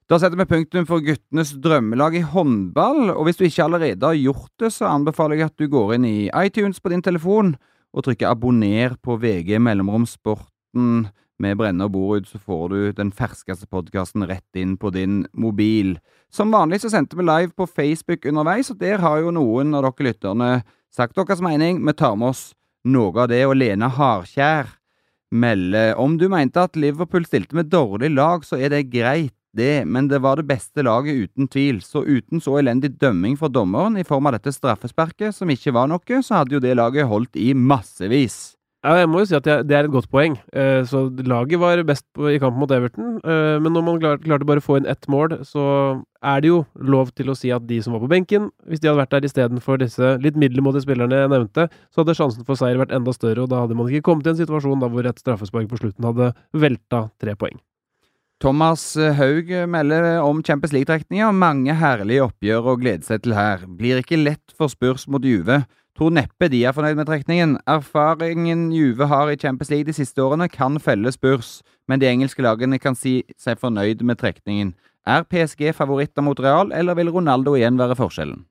[0.09, 3.11] Da setter vi punktum for guttenes drømmelag i håndball.
[3.13, 6.07] Og hvis du ikke allerede har gjort det, så anbefaler jeg at du går inn
[6.09, 7.51] i iTunes på din telefon
[7.93, 11.11] og trykker abonner på VG Mellomrom Sporten
[11.43, 15.97] med Brenne og Borud, så får du den ferskeste podkasten rett inn på din mobil.
[16.31, 19.87] Som vanlig så sendte vi live på Facebook underveis, og der har jo noen av
[19.87, 20.51] dere lytterne
[20.95, 21.81] sagt deres mening.
[21.87, 22.51] Vi tar med oss
[22.89, 24.75] noe av det, og Lene Hardkjær
[25.31, 29.87] melder om du mente at Liverpool stilte med dårlig lag, så er det greit det,
[29.89, 33.97] men det var det beste laget uten tvil, så uten så elendig dømming fra dommeren
[33.99, 37.39] i form av dette straffesparket, som ikke var noe, så hadde jo det laget holdt
[37.41, 38.58] i massevis.
[38.87, 40.37] Ja, jeg må jo si at det er et godt poeng.
[40.55, 44.63] Eh, så laget var best i kampen mot Everton, eh, men når man klarte bare
[44.63, 45.65] å få inn ett mål, så
[46.23, 48.87] er det jo lov til å si at de som var på benken, hvis de
[48.87, 52.79] hadde vært der istedenfor disse litt middelmådige spillerne jeg nevnte, så hadde sjansen for seier
[52.79, 55.67] vært enda større, og da hadde man ikke kommet i en situasjon hvor et straffespark
[55.73, 57.59] på slutten hadde velta tre poeng.
[58.39, 61.35] Thomas Haug melder om Champions League-trekninger.
[61.35, 63.65] Mange herlige oppgjør å glede seg til her.
[63.67, 65.65] Blir ikke lett for Spurs mot Juve.
[65.99, 67.57] Tror neppe de er fornøyd med trekningen.
[67.67, 71.57] Erfaringen Juve har i Champions League de siste årene, kan felle Spurs,
[71.91, 74.77] men de engelske lagene kan si seg fornøyd med trekningen.
[75.09, 78.45] Er PSG favoritter mot Real, eller vil Ronaldo igjen være forskjellen?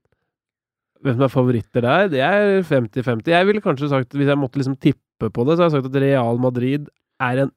[1.06, 3.32] Hvem som er favoritter der, det er 50-50.
[3.32, 5.92] Jeg ville kanskje sagt, hvis jeg måtte liksom tippe på det, så har jeg sagt
[5.94, 6.92] at Real Madrid
[7.24, 7.56] er en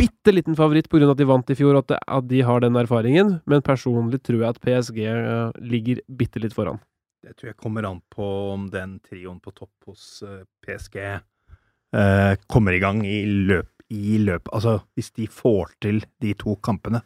[0.00, 1.10] bitte liten favoritt pga.
[1.10, 3.40] at de vant i fjor, og at, de har den erfaringen.
[3.44, 6.80] Men personlig tror jeg at PSG eh, ligger bitte litt foran.
[7.26, 12.34] Det tror jeg kommer an på om den trioen på topp hos eh, PSG eh,
[12.46, 17.00] kommer i gang i løp, i løp Altså, hvis de får til de to kampene,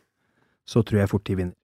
[0.68, 1.57] så tror jeg fort de vinner.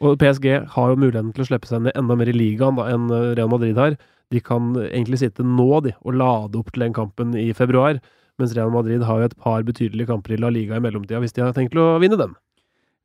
[0.00, 2.88] Og PSG har jo muligheten til å slippe seg ned enda mer i ligaen da,
[2.88, 3.98] enn eh, Real Madrid har.
[4.32, 8.00] De kan egentlig sitte nå de, og lade opp til den kampen i februar,
[8.40, 11.36] mens Real Madrid har jo et par betydelige kamper i La Liga i mellomtida, hvis
[11.36, 12.32] de har tenkt å vinne den.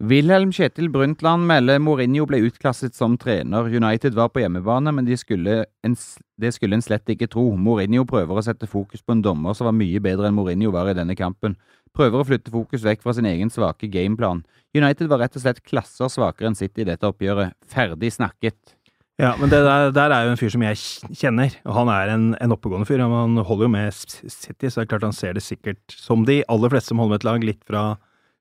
[0.03, 3.69] Wilhelm Kjetil Brundtland melder Mourinho ble utklasset som trener.
[3.71, 5.95] United var på hjemmebane, men de skulle en,
[6.35, 7.45] det skulle en slett ikke tro.
[7.55, 10.89] Mourinho prøver å sette fokus på en dommer som var mye bedre enn Mourinho var
[10.91, 11.55] i denne kampen.
[11.95, 14.41] Prøver å flytte fokus vekk fra sin egen svake gameplan.
[14.75, 17.55] United var rett og slett klasser svakere enn City i dette oppgjøret.
[17.71, 18.75] Ferdig snakket.
[19.15, 20.81] Ja, men det der, der er jo en fyr som jeg
[21.15, 22.99] kjenner, og han er en, en oppegående fyr.
[22.99, 26.41] Han holder jo med City, så det er klart han ser det sikkert, som de
[26.51, 27.85] aller fleste som holder med et lag, litt fra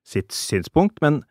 [0.03, 0.99] sitt synspunkt.
[0.99, 1.21] Men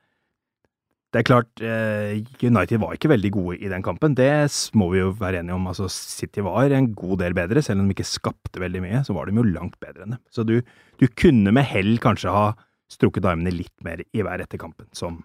[1.15, 4.17] det er klart, eh, United var ikke veldig gode i den kampen.
[4.19, 5.69] Det må vi jo være enige om.
[5.71, 9.15] Altså, City var en god del bedre, selv om de ikke skapte veldig mye, så
[9.15, 10.19] var de jo langt bedre enn det.
[10.35, 10.57] Så du,
[10.99, 12.49] du kunne med hell kanskje ha
[12.91, 15.21] strukket armene litt mer i hver etter kampen, som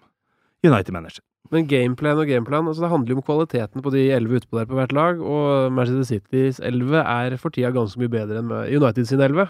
[0.62, 1.24] United-manager.
[1.50, 4.70] Men gameplan og gameplan, altså det handler jo om kvaliteten på de elleve utpå der
[4.70, 9.10] på hvert lag, og Manchester Citys elleve er for tida ganske mye bedre enn United
[9.10, 9.48] sin elleve.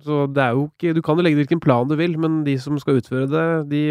[0.00, 2.54] Så det er jo ikke Du kan jo legge hvilken plan du vil, men de
[2.62, 3.82] som skal utføre det, de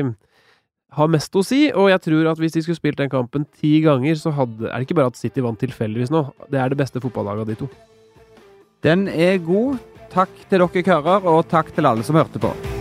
[0.98, 3.78] har mest å si, og jeg tror at hvis de skulle spilt den kampen ti
[3.86, 6.26] ganger, så hadde, er det ikke bare at City vant tilfeldigvis nå.
[6.50, 7.70] Det er det beste fotballaget av de to.
[8.86, 9.80] Den er god.
[10.10, 12.79] Takk til dere karer, og takk til alle som hørte på.